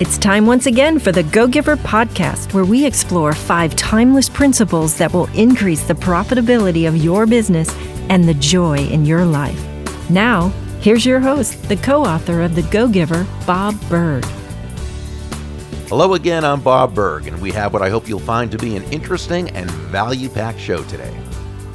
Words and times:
It's 0.00 0.16
time 0.16 0.46
once 0.46 0.64
again 0.64 0.98
for 0.98 1.12
the 1.12 1.24
Go 1.24 1.46
Giver 1.46 1.76
podcast, 1.76 2.54
where 2.54 2.64
we 2.64 2.86
explore 2.86 3.34
five 3.34 3.76
timeless 3.76 4.30
principles 4.30 4.96
that 4.96 5.12
will 5.12 5.26
increase 5.34 5.82
the 5.82 5.92
profitability 5.92 6.88
of 6.88 6.96
your 6.96 7.26
business 7.26 7.68
and 8.08 8.24
the 8.24 8.32
joy 8.32 8.78
in 8.78 9.04
your 9.04 9.26
life. 9.26 9.62
Now, 10.08 10.48
here's 10.80 11.04
your 11.04 11.20
host, 11.20 11.68
the 11.68 11.76
co 11.76 12.02
author 12.02 12.40
of 12.40 12.54
The 12.54 12.62
Go 12.62 12.88
Giver, 12.88 13.26
Bob 13.46 13.78
Burg. 13.90 14.24
Hello 15.90 16.14
again, 16.14 16.46
I'm 16.46 16.62
Bob 16.62 16.94
Burg, 16.94 17.26
and 17.26 17.38
we 17.38 17.52
have 17.52 17.74
what 17.74 17.82
I 17.82 17.90
hope 17.90 18.08
you'll 18.08 18.20
find 18.20 18.50
to 18.52 18.56
be 18.56 18.76
an 18.76 18.84
interesting 18.84 19.50
and 19.50 19.70
value 19.70 20.30
packed 20.30 20.60
show 20.60 20.82
today. 20.84 21.14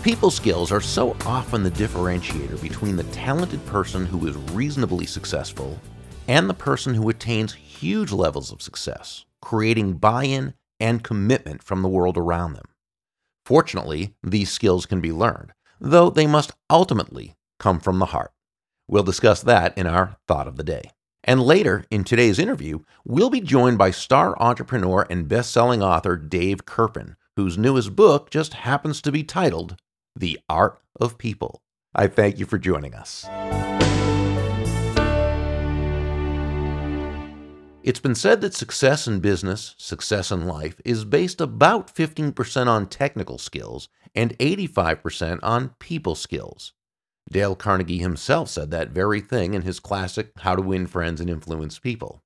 People 0.02 0.32
skills 0.32 0.72
are 0.72 0.82
so 0.82 1.16
often 1.28 1.62
the 1.62 1.70
differentiator 1.70 2.60
between 2.60 2.96
the 2.96 3.04
talented 3.04 3.64
person 3.68 4.04
who 4.04 4.26
is 4.26 4.36
reasonably 4.52 5.06
successful 5.06 5.80
and 6.28 6.50
the 6.50 6.56
person 6.56 6.96
who 6.96 7.10
attains 7.10 7.54
huge 7.76 8.12
levels 8.12 8.52
of 8.52 8.62
success, 8.62 9.26
creating 9.42 9.94
buy 9.94 10.24
in 10.26 10.54
and 10.80 11.04
commitment 11.04 11.64
from 11.64 11.82
the 11.82 11.90
world 11.90 12.18
around 12.18 12.54
them. 12.54 12.66
Fortunately, 13.46 14.16
these 14.24 14.52
skills 14.52 14.86
can 14.86 15.02
be 15.02 15.12
learned, 15.12 15.54
though 15.80 16.10
they 16.10 16.28
must 16.28 16.54
ultimately 16.70 17.36
come 17.60 17.80
from 17.80 18.00
the 18.00 18.08
heart. 18.08 18.32
We'll 18.88 19.04
discuss 19.04 19.42
that 19.44 19.78
in 19.78 19.88
our 19.88 20.18
thought 20.28 20.48
of 20.48 20.56
the 20.56 20.64
day. 20.64 20.92
And 21.24 21.42
later 21.42 21.86
in 21.90 22.04
today's 22.04 22.38
interview, 22.38 22.80
we'll 23.04 23.32
be 23.32 23.42
joined 23.42 23.78
by 23.78 23.92
star 23.92 24.36
entrepreneur 24.40 25.08
and 25.10 25.28
best 25.28 25.52
selling 25.52 25.82
author 25.82 26.18
Dave 26.18 26.66
Kerpen, 26.66 27.16
whose 27.36 27.58
newest 27.58 27.96
book 27.96 28.30
just 28.30 28.54
happens 28.54 29.02
to 29.02 29.12
be 29.12 29.24
titled 29.24 29.76
The 30.16 30.40
Art 30.48 30.80
of 31.00 31.18
People. 31.18 31.62
I 31.96 32.08
thank 32.08 32.40
you 32.40 32.46
for 32.46 32.58
joining 32.58 32.94
us. 32.94 33.26
It's 37.86 38.00
been 38.00 38.16
said 38.16 38.42
that 38.42 38.56
success 38.56 39.08
in 39.08 39.20
business, 39.20 39.76
success 39.78 40.32
in 40.32 40.48
life, 40.48 40.82
is 40.84 41.06
based 41.06 41.40
about 41.40 41.94
15% 41.94 42.66
on 42.66 42.88
technical 42.88 43.38
skills 43.38 43.90
and 44.16 44.36
85% 44.40 45.38
on 45.44 45.76
people 45.78 46.16
skills. 46.16 46.74
Dale 47.32 47.56
Carnegie 47.56 48.00
himself 48.00 48.50
said 48.50 48.72
that 48.72 48.90
very 48.90 49.22
thing 49.22 49.54
in 49.54 49.62
his 49.62 49.80
classic 49.80 50.32
How 50.38 50.56
to 50.56 50.64
Win 50.64 50.88
Friends 50.88 51.22
and 51.22 51.30
Influence 51.30 51.78
People. 51.78 52.24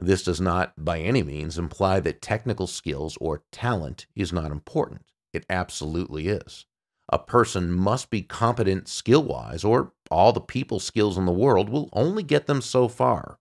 This 0.00 0.22
does 0.22 0.40
not, 0.40 0.72
by 0.82 1.00
any 1.00 1.22
means, 1.22 1.58
imply 1.58 2.00
that 2.00 2.22
technical 2.22 2.66
skills 2.66 3.18
or 3.20 3.42
talent 3.52 4.06
is 4.16 4.32
not 4.32 4.50
important. 4.50 5.02
It 5.34 5.44
absolutely 5.50 6.28
is. 6.28 6.64
A 7.10 7.18
person 7.18 7.72
must 7.72 8.08
be 8.08 8.22
competent 8.22 8.88
skill 8.88 9.22
wise, 9.22 9.64
or 9.64 9.92
all 10.10 10.32
the 10.32 10.40
people 10.40 10.80
skills 10.80 11.18
in 11.18 11.26
the 11.26 11.30
world 11.32 11.68
will 11.68 11.90
only 11.92 12.22
get 12.22 12.46
them 12.46 12.62
so 12.62 12.88
far. 12.88 13.38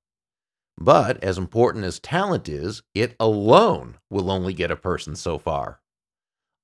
But 0.78 1.23
as 1.23 1.38
important 1.38 1.86
as 1.86 2.00
talent 2.00 2.47
is, 2.47 2.83
it 2.94 3.16
alone 3.20 3.97
will 4.09 4.30
only 4.30 4.53
get 4.53 4.72
a 4.72 4.75
person 4.75 5.16
so 5.16 5.38
far. 5.38 5.81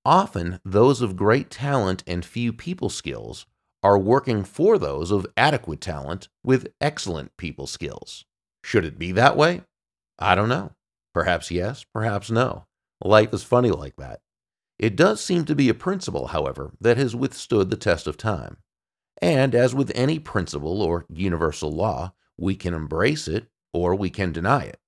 Often, 0.05 0.59
those 0.63 1.01
of 1.01 1.15
great 1.15 1.49
talent 1.49 2.03
and 2.05 2.23
few 2.23 2.53
people 2.53 2.89
skills 2.89 3.45
are 3.81 3.97
working 3.97 4.43
for 4.43 4.77
those 4.77 5.11
of 5.11 5.25
adequate 5.35 5.81
talent 5.81 6.29
with 6.43 6.73
excellent 6.79 7.35
people 7.37 7.67
skills. 7.67 8.25
Should 8.63 8.85
it 8.85 8.99
be 8.99 9.11
that 9.13 9.35
way? 9.35 9.63
I 10.19 10.35
don't 10.35 10.49
know. 10.49 10.73
Perhaps 11.13 11.51
yes, 11.51 11.85
perhaps 11.93 12.29
no. 12.29 12.65
Life 13.03 13.33
is 13.33 13.43
funny 13.43 13.71
like 13.71 13.95
that. 13.97 14.21
It 14.79 14.95
does 14.95 15.21
seem 15.21 15.45
to 15.45 15.55
be 15.55 15.69
a 15.69 15.73
principle, 15.73 16.27
however, 16.27 16.71
that 16.79 16.97
has 16.97 17.15
withstood 17.15 17.69
the 17.69 17.77
test 17.77 18.07
of 18.07 18.17
time. 18.17 18.57
And 19.21 19.55
as 19.55 19.75
with 19.75 19.91
any 19.95 20.19
principle 20.19 20.81
or 20.81 21.05
universal 21.09 21.71
law, 21.71 22.13
we 22.37 22.55
can 22.55 22.73
embrace 22.73 23.27
it 23.27 23.47
or 23.73 23.95
we 23.95 24.09
can 24.09 24.31
deny 24.31 24.63
it. 24.63 24.79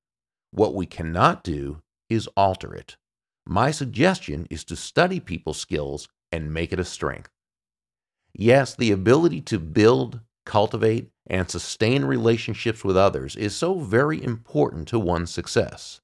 What 0.52 0.76
we 0.76 0.86
cannot 0.86 1.44
do 1.44 1.82
is 2.10 2.28
alter 2.38 2.74
it. 2.74 2.98
My 3.46 3.72
suggestion 3.72 4.48
is 4.50 4.64
to 4.66 4.76
study 4.76 5.20
people's 5.20 5.60
skills 5.60 6.08
and 6.32 6.54
make 6.54 6.72
it 6.72 6.80
a 6.80 6.86
strength. 6.86 7.30
Yes, 8.34 8.76
the 8.76 8.92
ability 8.92 9.42
to 9.42 9.60
build, 9.60 10.20
cultivate, 10.46 11.10
and 11.28 11.50
sustain 11.50 12.06
relationships 12.06 12.84
with 12.84 12.98
others 12.98 13.36
is 13.36 13.56
so 13.56 13.80
very 13.80 14.24
important 14.24 14.88
to 14.90 15.00
one's 15.00 15.32
success. 15.32 16.02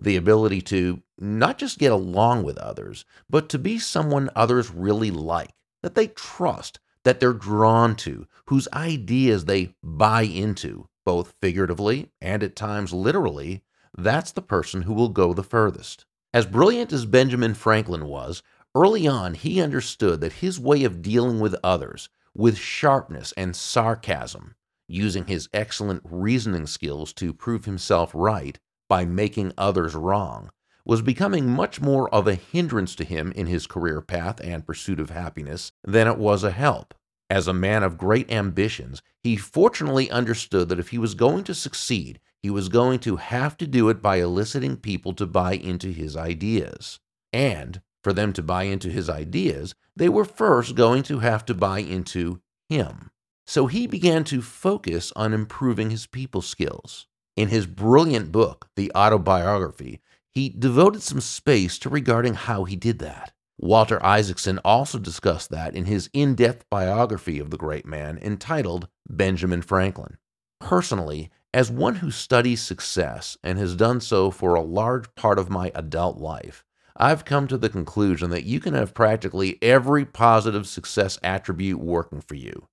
The 0.00 0.16
ability 0.16 0.60
to 0.62 1.02
not 1.18 1.58
just 1.58 1.78
get 1.78 1.92
along 1.92 2.44
with 2.44 2.58
others, 2.58 3.04
but 3.28 3.48
to 3.50 3.58
be 3.58 3.78
someone 3.78 4.30
others 4.36 4.70
really 4.70 5.10
like, 5.10 5.50
that 5.82 5.94
they 5.94 6.08
trust, 6.08 6.80
that 7.04 7.20
they're 7.20 7.32
drawn 7.32 7.96
to, 7.96 8.26
whose 8.46 8.68
ideas 8.72 9.44
they 9.44 9.74
buy 9.82 10.22
into, 10.22 10.88
both 11.08 11.32
figuratively 11.40 12.10
and 12.20 12.42
at 12.42 12.54
times 12.54 12.92
literally, 12.92 13.62
that's 13.96 14.30
the 14.30 14.42
person 14.42 14.82
who 14.82 14.92
will 14.92 15.08
go 15.08 15.32
the 15.32 15.42
furthest. 15.42 16.04
As 16.34 16.44
brilliant 16.44 16.92
as 16.92 17.06
Benjamin 17.06 17.54
Franklin 17.54 18.04
was, 18.04 18.42
early 18.74 19.08
on 19.08 19.32
he 19.32 19.62
understood 19.62 20.20
that 20.20 20.44
his 20.44 20.60
way 20.60 20.84
of 20.84 21.00
dealing 21.00 21.40
with 21.40 21.56
others, 21.64 22.10
with 22.34 22.58
sharpness 22.58 23.32
and 23.38 23.56
sarcasm, 23.56 24.54
using 24.86 25.24
his 25.24 25.48
excellent 25.54 26.02
reasoning 26.04 26.66
skills 26.66 27.14
to 27.14 27.32
prove 27.32 27.64
himself 27.64 28.10
right 28.12 28.58
by 28.86 29.06
making 29.06 29.54
others 29.56 29.94
wrong, 29.94 30.50
was 30.84 31.00
becoming 31.00 31.48
much 31.48 31.80
more 31.80 32.14
of 32.14 32.28
a 32.28 32.34
hindrance 32.34 32.94
to 32.96 33.04
him 33.04 33.32
in 33.32 33.46
his 33.46 33.66
career 33.66 34.02
path 34.02 34.42
and 34.44 34.66
pursuit 34.66 35.00
of 35.00 35.08
happiness 35.08 35.72
than 35.82 36.06
it 36.06 36.18
was 36.18 36.44
a 36.44 36.50
help. 36.50 36.92
As 37.30 37.46
a 37.46 37.52
man 37.52 37.82
of 37.82 37.98
great 37.98 38.30
ambitions, 38.30 39.02
he 39.22 39.36
fortunately 39.36 40.10
understood 40.10 40.68
that 40.68 40.80
if 40.80 40.88
he 40.88 40.98
was 40.98 41.14
going 41.14 41.44
to 41.44 41.54
succeed, 41.54 42.20
he 42.42 42.50
was 42.50 42.68
going 42.68 43.00
to 43.00 43.16
have 43.16 43.56
to 43.58 43.66
do 43.66 43.88
it 43.88 44.00
by 44.00 44.16
eliciting 44.16 44.76
people 44.76 45.12
to 45.14 45.26
buy 45.26 45.52
into 45.52 45.92
his 45.92 46.16
ideas. 46.16 47.00
And 47.32 47.82
for 48.02 48.12
them 48.12 48.32
to 48.32 48.42
buy 48.42 48.64
into 48.64 48.88
his 48.88 49.10
ideas, 49.10 49.74
they 49.94 50.08
were 50.08 50.24
first 50.24 50.74
going 50.74 51.02
to 51.04 51.18
have 51.18 51.44
to 51.46 51.54
buy 51.54 51.80
into 51.80 52.40
him. 52.68 53.10
So 53.46 53.66
he 53.66 53.86
began 53.86 54.24
to 54.24 54.40
focus 54.40 55.12
on 55.16 55.34
improving 55.34 55.90
his 55.90 56.06
people 56.06 56.42
skills. 56.42 57.06
In 57.36 57.48
his 57.48 57.66
brilliant 57.66 58.32
book, 58.32 58.68
The 58.76 58.90
Autobiography, 58.94 60.00
he 60.30 60.48
devoted 60.48 61.02
some 61.02 61.20
space 61.20 61.78
to 61.80 61.88
regarding 61.88 62.34
how 62.34 62.64
he 62.64 62.76
did 62.76 63.00
that. 63.00 63.32
Walter 63.60 64.04
Isaacson 64.06 64.60
also 64.64 64.98
discussed 64.98 65.50
that 65.50 65.74
in 65.74 65.86
his 65.86 66.08
in 66.12 66.36
depth 66.36 66.64
biography 66.70 67.40
of 67.40 67.50
the 67.50 67.56
great 67.56 67.84
man 67.84 68.16
entitled 68.18 68.86
Benjamin 69.08 69.62
Franklin. 69.62 70.16
Personally, 70.60 71.30
as 71.52 71.70
one 71.70 71.96
who 71.96 72.10
studies 72.12 72.62
success 72.62 73.36
and 73.42 73.58
has 73.58 73.74
done 73.74 74.00
so 74.00 74.30
for 74.30 74.54
a 74.54 74.62
large 74.62 75.12
part 75.16 75.40
of 75.40 75.50
my 75.50 75.72
adult 75.74 76.18
life, 76.18 76.64
I've 76.96 77.24
come 77.24 77.48
to 77.48 77.58
the 77.58 77.68
conclusion 77.68 78.30
that 78.30 78.44
you 78.44 78.60
can 78.60 78.74
have 78.74 78.94
practically 78.94 79.58
every 79.60 80.04
positive 80.04 80.66
success 80.66 81.18
attribute 81.24 81.80
working 81.80 82.20
for 82.20 82.36
you. 82.36 82.68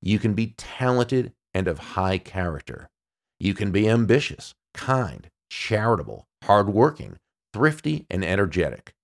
You 0.00 0.20
can 0.20 0.34
be 0.34 0.54
talented 0.56 1.32
and 1.52 1.66
of 1.66 1.78
high 1.78 2.18
character. 2.18 2.90
You 3.40 3.54
can 3.54 3.72
be 3.72 3.88
ambitious, 3.88 4.54
kind, 4.72 5.28
charitable, 5.50 6.28
hardworking, 6.44 7.18
thrifty, 7.52 8.06
and 8.08 8.24
energetic. 8.24 8.94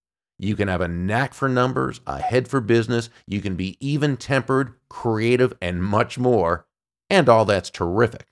You 0.44 0.56
can 0.56 0.68
have 0.68 0.82
a 0.82 0.88
knack 0.88 1.32
for 1.32 1.48
numbers, 1.48 2.00
a 2.06 2.20
head 2.20 2.48
for 2.48 2.60
business. 2.60 3.08
You 3.26 3.40
can 3.40 3.56
be 3.56 3.78
even 3.80 4.18
tempered, 4.18 4.74
creative, 4.90 5.54
and 5.62 5.82
much 5.82 6.18
more. 6.18 6.66
And 7.08 7.28
all 7.28 7.46
that's 7.46 7.70
terrific. 7.70 8.26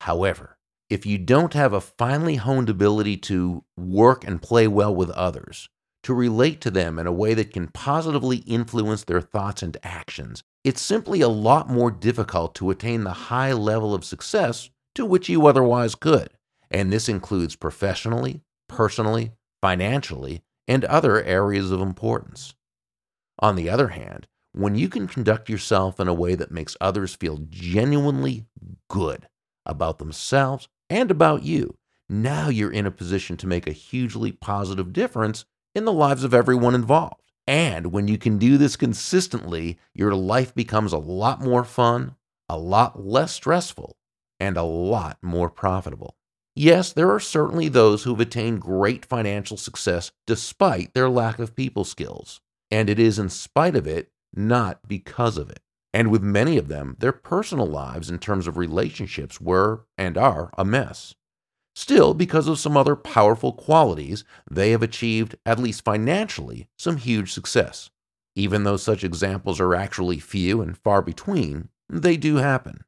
However, 0.00 0.56
if 0.88 1.04
you 1.04 1.18
don't 1.18 1.52
have 1.52 1.72
a 1.72 1.80
finely 1.80 2.36
honed 2.36 2.70
ability 2.70 3.18
to 3.18 3.62
work 3.76 4.24
and 4.24 4.40
play 4.40 4.66
well 4.66 4.94
with 4.94 5.10
others, 5.10 5.68
to 6.04 6.14
relate 6.14 6.60
to 6.62 6.70
them 6.70 6.98
in 6.98 7.06
a 7.06 7.12
way 7.12 7.34
that 7.34 7.52
can 7.52 7.68
positively 7.68 8.38
influence 8.38 9.04
their 9.04 9.20
thoughts 9.20 9.62
and 9.62 9.76
actions, 9.82 10.42
it's 10.62 10.80
simply 10.80 11.20
a 11.20 11.28
lot 11.28 11.68
more 11.68 11.90
difficult 11.90 12.54
to 12.54 12.70
attain 12.70 13.04
the 13.04 13.12
high 13.12 13.52
level 13.52 13.94
of 13.94 14.04
success 14.04 14.70
to 14.94 15.04
which 15.04 15.28
you 15.28 15.46
otherwise 15.46 15.94
could. 15.94 16.30
And 16.70 16.90
this 16.92 17.08
includes 17.08 17.56
professionally, 17.56 18.42
personally, 18.68 19.32
financially, 19.60 20.42
and 20.66 20.84
other 20.84 21.22
areas 21.22 21.70
of 21.70 21.80
importance. 21.80 22.54
On 23.38 23.56
the 23.56 23.68
other 23.68 23.88
hand, 23.88 24.26
when 24.52 24.76
you 24.76 24.88
can 24.88 25.08
conduct 25.08 25.48
yourself 25.48 25.98
in 25.98 26.06
a 26.06 26.14
way 26.14 26.34
that 26.34 26.52
makes 26.52 26.76
others 26.80 27.14
feel 27.14 27.40
genuinely 27.50 28.46
good 28.88 29.28
about 29.66 29.98
themselves 29.98 30.68
and 30.88 31.10
about 31.10 31.42
you, 31.42 31.76
now 32.08 32.48
you're 32.48 32.70
in 32.70 32.86
a 32.86 32.90
position 32.90 33.36
to 33.38 33.46
make 33.46 33.66
a 33.66 33.72
hugely 33.72 34.30
positive 34.30 34.92
difference 34.92 35.44
in 35.74 35.84
the 35.84 35.92
lives 35.92 36.22
of 36.22 36.34
everyone 36.34 36.74
involved. 36.74 37.22
And 37.46 37.92
when 37.92 38.08
you 38.08 38.16
can 38.16 38.38
do 38.38 38.56
this 38.56 38.76
consistently, 38.76 39.78
your 39.92 40.14
life 40.14 40.54
becomes 40.54 40.92
a 40.92 40.98
lot 40.98 41.40
more 41.40 41.64
fun, 41.64 42.14
a 42.48 42.58
lot 42.58 43.04
less 43.04 43.32
stressful, 43.32 43.96
and 44.38 44.56
a 44.56 44.62
lot 44.62 45.18
more 45.22 45.50
profitable. 45.50 46.16
Yes, 46.56 46.92
there 46.92 47.10
are 47.10 47.20
certainly 47.20 47.68
those 47.68 48.04
who've 48.04 48.20
attained 48.20 48.60
great 48.60 49.04
financial 49.04 49.56
success 49.56 50.12
despite 50.26 50.94
their 50.94 51.08
lack 51.08 51.38
of 51.38 51.56
people 51.56 51.84
skills. 51.84 52.40
And 52.70 52.88
it 52.88 52.98
is 52.98 53.18
in 53.18 53.28
spite 53.28 53.76
of 53.76 53.86
it, 53.86 54.10
not 54.32 54.86
because 54.86 55.36
of 55.36 55.50
it. 55.50 55.60
And 55.92 56.10
with 56.10 56.22
many 56.22 56.56
of 56.56 56.68
them, 56.68 56.96
their 56.98 57.12
personal 57.12 57.66
lives 57.66 58.10
in 58.10 58.18
terms 58.18 58.46
of 58.46 58.56
relationships 58.56 59.40
were 59.40 59.86
and 59.96 60.16
are 60.16 60.50
a 60.58 60.64
mess. 60.64 61.14
Still, 61.76 62.14
because 62.14 62.46
of 62.46 62.58
some 62.58 62.76
other 62.76 62.94
powerful 62.94 63.52
qualities, 63.52 64.24
they 64.48 64.70
have 64.70 64.82
achieved, 64.82 65.36
at 65.44 65.58
least 65.58 65.84
financially, 65.84 66.68
some 66.78 66.96
huge 66.96 67.32
success. 67.32 67.90
Even 68.36 68.62
though 68.62 68.76
such 68.76 69.04
examples 69.04 69.60
are 69.60 69.74
actually 69.74 70.18
few 70.18 70.60
and 70.60 70.78
far 70.78 71.02
between, 71.02 71.68
they 71.88 72.16
do 72.16 72.36
happen. 72.36 72.84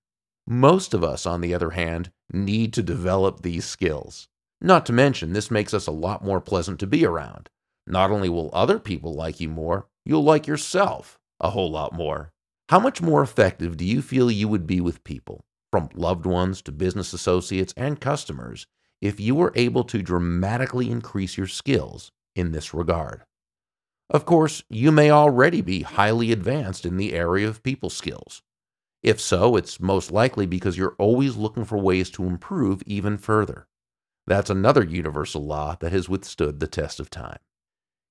Most 0.46 0.94
of 0.94 1.02
us, 1.02 1.26
on 1.26 1.40
the 1.40 1.52
other 1.54 1.70
hand, 1.70 2.10
need 2.32 2.72
to 2.74 2.82
develop 2.82 3.42
these 3.42 3.64
skills. 3.64 4.28
Not 4.60 4.86
to 4.86 4.92
mention, 4.92 5.32
this 5.32 5.50
makes 5.50 5.74
us 5.74 5.86
a 5.86 5.92
lot 5.92 6.24
more 6.24 6.40
pleasant 6.40 6.80
to 6.80 6.86
be 6.86 7.04
around. 7.04 7.50
Not 7.86 8.10
only 8.10 8.28
will 8.28 8.50
other 8.52 8.78
people 8.78 9.14
like 9.14 9.40
you 9.40 9.48
more, 9.48 9.86
you'll 10.04 10.24
like 10.24 10.46
yourself 10.46 11.18
a 11.40 11.50
whole 11.50 11.70
lot 11.70 11.92
more. 11.92 12.32
How 12.68 12.80
much 12.80 13.00
more 13.00 13.22
effective 13.22 13.76
do 13.76 13.84
you 13.84 14.02
feel 14.02 14.30
you 14.30 14.48
would 14.48 14.66
be 14.66 14.80
with 14.80 15.04
people, 15.04 15.44
from 15.70 15.88
loved 15.94 16.26
ones 16.26 16.62
to 16.62 16.72
business 16.72 17.12
associates 17.12 17.74
and 17.76 18.00
customers, 18.00 18.66
if 19.00 19.20
you 19.20 19.34
were 19.34 19.52
able 19.54 19.84
to 19.84 20.02
dramatically 20.02 20.90
increase 20.90 21.36
your 21.36 21.46
skills 21.46 22.10
in 22.34 22.50
this 22.50 22.74
regard? 22.74 23.22
Of 24.08 24.24
course, 24.24 24.62
you 24.68 24.90
may 24.90 25.10
already 25.10 25.60
be 25.60 25.82
highly 25.82 26.32
advanced 26.32 26.86
in 26.86 26.96
the 26.96 27.12
area 27.12 27.46
of 27.46 27.62
people 27.62 27.90
skills. 27.90 28.42
If 29.06 29.20
so, 29.20 29.54
it's 29.54 29.78
most 29.78 30.10
likely 30.10 30.46
because 30.46 30.76
you're 30.76 30.96
always 30.98 31.36
looking 31.36 31.64
for 31.64 31.78
ways 31.78 32.10
to 32.10 32.24
improve 32.24 32.82
even 32.86 33.18
further. 33.18 33.68
That's 34.26 34.50
another 34.50 34.82
universal 34.82 35.44
law 35.44 35.76
that 35.78 35.92
has 35.92 36.08
withstood 36.08 36.58
the 36.58 36.66
test 36.66 36.98
of 36.98 37.08
time. 37.08 37.38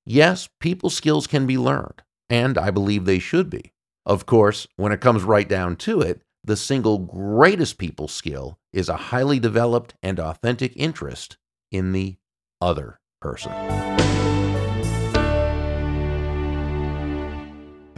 Yes, 0.06 0.48
people 0.62 0.90
skills 0.90 1.28
can 1.28 1.46
be 1.46 1.58
learned, 1.58 2.02
and 2.30 2.58
I 2.58 2.72
believe 2.72 3.04
they 3.04 3.20
should 3.20 3.50
be. 3.50 3.74
Of 4.06 4.26
course, 4.26 4.68
when 4.78 4.94
it 4.94 5.02
comes 5.02 5.24
right 5.24 5.50
down 5.50 5.76
to 5.78 6.00
it, 6.00 6.22
the 6.46 6.56
single 6.56 7.00
greatest 7.00 7.78
people 7.78 8.08
skill 8.08 8.58
is 8.72 8.88
a 8.88 8.96
highly 8.96 9.38
developed 9.38 9.96
and 10.02 10.18
authentic 10.18 10.72
interest 10.78 11.36
in 11.74 11.92
the 11.92 12.16
other 12.62 13.02
person. 13.20 13.52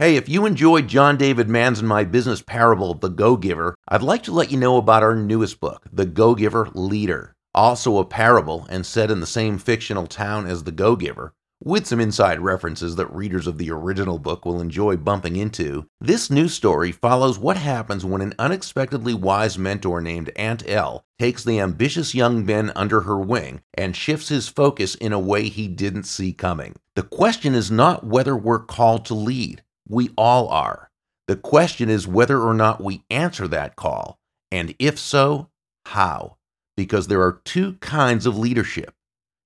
Hey, 0.00 0.14
if 0.14 0.28
you 0.28 0.46
enjoyed 0.46 0.86
John 0.86 1.16
David 1.16 1.48
Mann's 1.48 1.80
and 1.80 1.88
my 1.88 2.04
business 2.04 2.40
parable, 2.40 2.94
The 2.94 3.08
Go 3.08 3.36
Giver, 3.36 3.74
I'd 3.88 4.00
like 4.00 4.22
to 4.22 4.32
let 4.32 4.52
you 4.52 4.56
know 4.56 4.76
about 4.76 5.02
our 5.02 5.16
newest 5.16 5.58
book, 5.58 5.88
The 5.92 6.06
Go 6.06 6.36
Giver 6.36 6.68
Leader. 6.72 7.34
Also 7.52 7.98
a 7.98 8.04
parable 8.04 8.64
and 8.70 8.86
set 8.86 9.10
in 9.10 9.18
the 9.18 9.26
same 9.26 9.58
fictional 9.58 10.06
town 10.06 10.46
as 10.46 10.62
The 10.62 10.70
Go 10.70 10.94
Giver, 10.94 11.34
with 11.60 11.84
some 11.88 11.98
inside 11.98 12.38
references 12.38 12.94
that 12.94 13.12
readers 13.12 13.48
of 13.48 13.58
the 13.58 13.72
original 13.72 14.20
book 14.20 14.44
will 14.44 14.60
enjoy 14.60 14.96
bumping 14.96 15.34
into. 15.34 15.88
This 16.00 16.30
new 16.30 16.46
story 16.46 16.92
follows 16.92 17.36
what 17.36 17.56
happens 17.56 18.04
when 18.04 18.20
an 18.20 18.34
unexpectedly 18.38 19.14
wise 19.14 19.58
mentor 19.58 20.00
named 20.00 20.30
Aunt 20.36 20.62
Elle 20.68 21.02
takes 21.18 21.42
the 21.42 21.58
ambitious 21.58 22.14
young 22.14 22.44
Ben 22.44 22.70
under 22.76 23.00
her 23.00 23.18
wing 23.18 23.62
and 23.74 23.96
shifts 23.96 24.28
his 24.28 24.46
focus 24.46 24.94
in 24.94 25.12
a 25.12 25.18
way 25.18 25.48
he 25.48 25.66
didn't 25.66 26.04
see 26.04 26.32
coming. 26.32 26.76
The 26.94 27.02
question 27.02 27.56
is 27.56 27.68
not 27.68 28.06
whether 28.06 28.36
we're 28.36 28.60
called 28.60 29.04
to 29.06 29.14
lead 29.14 29.64
we 29.88 30.10
all 30.16 30.48
are. 30.48 30.90
The 31.26 31.36
question 31.36 31.88
is 31.88 32.06
whether 32.06 32.40
or 32.40 32.54
not 32.54 32.82
we 32.82 33.04
answer 33.10 33.48
that 33.48 33.76
call, 33.76 34.18
and 34.50 34.74
if 34.78 34.98
so, 34.98 35.50
how. 35.86 36.36
Because 36.76 37.08
there 37.08 37.22
are 37.22 37.40
two 37.44 37.74
kinds 37.74 38.24
of 38.24 38.38
leadership 38.38 38.94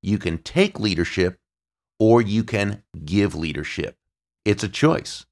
you 0.02 0.18
can 0.18 0.38
take 0.38 0.80
leadership, 0.80 1.38
or 1.98 2.20
you 2.20 2.42
can 2.42 2.82
give 3.04 3.34
leadership. 3.34 3.96
It's 4.44 4.64
a 4.64 4.68
choice, 4.68 5.24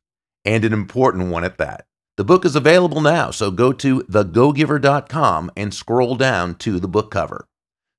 and 0.44 0.64
an 0.64 0.72
important 0.72 1.28
one 1.30 1.44
at 1.44 1.58
that. 1.58 1.86
The 2.16 2.24
book 2.24 2.44
is 2.44 2.54
available 2.54 3.00
now, 3.00 3.30
so 3.30 3.50
go 3.50 3.72
to 3.72 4.00
thegogiver.com 4.02 5.50
and 5.56 5.74
scroll 5.74 6.14
down 6.14 6.54
to 6.56 6.78
the 6.78 6.88
book 6.88 7.10
cover. 7.10 7.48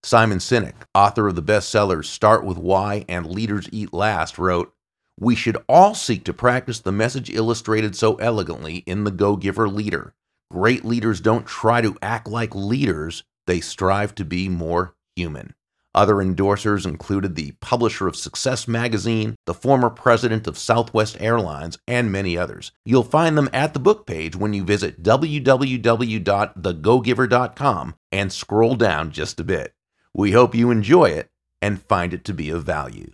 Simon 0.03 0.37
Sinek, 0.37 0.75
author 0.95 1.27
of 1.27 1.35
the 1.35 1.43
bestsellers 1.43 2.05
Start 2.05 2.45
with 2.45 2.57
Why 2.57 3.05
and 3.09 3.25
Leaders 3.25 3.67
Eat 3.71 3.93
Last, 3.93 4.37
wrote, 4.37 4.73
we 5.19 5.35
should 5.35 5.57
all 5.67 5.93
seek 5.93 6.23
to 6.25 6.33
practice 6.33 6.79
the 6.79 6.91
message 6.91 7.29
illustrated 7.29 7.95
so 7.95 8.15
elegantly 8.15 8.77
in 8.87 9.03
The 9.03 9.11
Go 9.11 9.35
Giver 9.35 9.69
Leader. 9.69 10.13
Great 10.51 10.83
leaders 10.83 11.21
don't 11.21 11.45
try 11.45 11.81
to 11.81 11.97
act 12.01 12.27
like 12.27 12.55
leaders, 12.55 13.23
they 13.47 13.61
strive 13.61 14.15
to 14.15 14.25
be 14.25 14.49
more 14.49 14.95
human. 15.15 15.53
Other 15.93 16.15
endorsers 16.15 16.85
included 16.85 17.35
the 17.35 17.51
publisher 17.59 18.07
of 18.07 18.15
Success 18.15 18.65
magazine, 18.67 19.35
the 19.45 19.53
former 19.53 19.89
president 19.89 20.47
of 20.47 20.57
Southwest 20.57 21.17
Airlines, 21.19 21.77
and 21.85 22.09
many 22.11 22.37
others. 22.37 22.71
You'll 22.85 23.03
find 23.03 23.37
them 23.37 23.49
at 23.51 23.73
the 23.73 23.79
book 23.79 24.05
page 24.05 24.33
when 24.35 24.53
you 24.53 24.63
visit 24.63 25.03
www.thegogiver.com 25.03 27.95
and 28.11 28.31
scroll 28.31 28.75
down 28.75 29.11
just 29.11 29.39
a 29.39 29.43
bit. 29.43 29.73
We 30.13 30.31
hope 30.31 30.55
you 30.55 30.71
enjoy 30.71 31.09
it 31.09 31.29
and 31.61 31.81
find 31.81 32.13
it 32.13 32.23
to 32.25 32.33
be 32.33 32.49
of 32.49 32.63
value. 32.63 33.11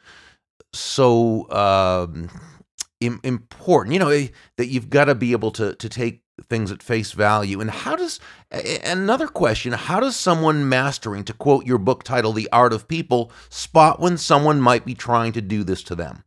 so 0.73 1.51
um, 1.51 2.31
important? 3.01 3.95
You 3.95 3.99
know 3.99 4.11
eh, 4.11 4.29
that 4.57 4.69
you've 4.69 4.91
got 4.91 5.07
to 5.07 5.17
be 5.17 5.33
able 5.33 5.51
to 5.53 5.75
to 5.75 5.89
take 5.89 6.23
things 6.45 6.71
at 6.71 6.85
face 6.85 7.11
value. 7.11 7.61
And 7.61 7.69
how 7.69 7.97
does 7.97 8.21
another 8.85 9.27
question? 9.27 9.73
How 9.73 9.99
does 9.99 10.15
someone 10.15 10.69
mastering, 10.69 11.25
to 11.25 11.33
quote 11.33 11.67
your 11.67 11.79
book 11.79 12.05
title, 12.05 12.33
"The 12.33 12.49
Art 12.53 12.73
of 12.73 12.87
People," 12.87 13.33
spot 13.49 13.99
when 13.99 14.19
someone 14.19 14.61
might 14.61 14.85
be 14.85 14.95
trying 14.95 15.33
to 15.33 15.41
do 15.41 15.65
this 15.65 15.83
to 15.85 15.97
them? 15.97 16.23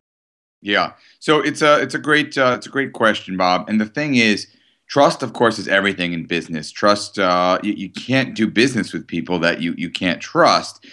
Yeah. 0.60 0.92
So 1.18 1.40
it's 1.40 1.62
a 1.62 1.80
it's 1.80 1.94
a 1.94 1.98
great 1.98 2.36
uh, 2.36 2.54
it's 2.58 2.66
a 2.66 2.70
great 2.70 2.92
question, 2.92 3.38
Bob. 3.38 3.70
And 3.70 3.80
the 3.80 3.86
thing 3.86 4.16
is, 4.16 4.48
trust, 4.92 5.22
of 5.22 5.32
course, 5.32 5.58
is 5.58 5.68
everything 5.68 6.12
in 6.12 6.26
business. 6.26 6.70
Trust. 6.70 7.18
Uh, 7.18 7.58
you, 7.62 7.72
you 7.72 7.88
can't 7.88 8.34
do 8.34 8.46
business 8.46 8.92
with 8.92 9.06
people 9.06 9.38
that 9.38 9.62
you 9.62 9.74
you 9.78 9.88
can't 9.88 10.20
trust. 10.20 10.84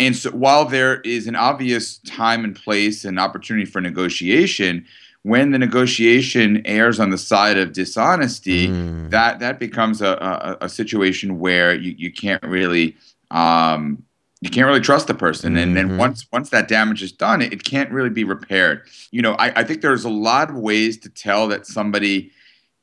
And 0.00 0.16
so, 0.16 0.30
while 0.30 0.64
there 0.64 1.00
is 1.02 1.26
an 1.26 1.36
obvious 1.36 1.98
time 1.98 2.44
and 2.44 2.56
place 2.56 3.04
and 3.04 3.20
opportunity 3.20 3.66
for 3.66 3.82
negotiation, 3.82 4.86
when 5.22 5.50
the 5.50 5.58
negotiation 5.58 6.62
errs 6.64 6.98
on 6.98 7.10
the 7.10 7.18
side 7.18 7.58
of 7.58 7.74
dishonesty, 7.74 8.68
mm. 8.68 9.10
that 9.10 9.38
that 9.40 9.58
becomes 9.58 10.00
a, 10.00 10.56
a, 10.60 10.64
a, 10.64 10.68
situation 10.70 11.38
where 11.38 11.74
you, 11.74 11.94
you 11.98 12.10
can't 12.10 12.42
really 12.42 12.96
um, 13.30 14.02
you 14.40 14.48
can't 14.48 14.66
really 14.66 14.80
trust 14.80 15.08
the 15.08 15.14
person 15.14 15.58
and 15.58 15.76
then 15.76 15.88
mm-hmm. 15.88 15.98
once 15.98 16.26
once 16.32 16.48
that 16.50 16.66
damage 16.68 17.02
is 17.02 17.12
done 17.12 17.40
it, 17.40 17.52
it 17.52 17.62
can't 17.62 17.92
really 17.92 18.10
be 18.10 18.24
repaired 18.24 18.82
you 19.12 19.22
know 19.22 19.34
I, 19.34 19.60
I 19.60 19.62
think 19.62 19.82
there's 19.82 20.04
a 20.04 20.10
lot 20.10 20.50
of 20.50 20.56
ways 20.56 20.98
to 20.98 21.08
tell 21.08 21.46
that 21.48 21.64
somebody 21.64 22.32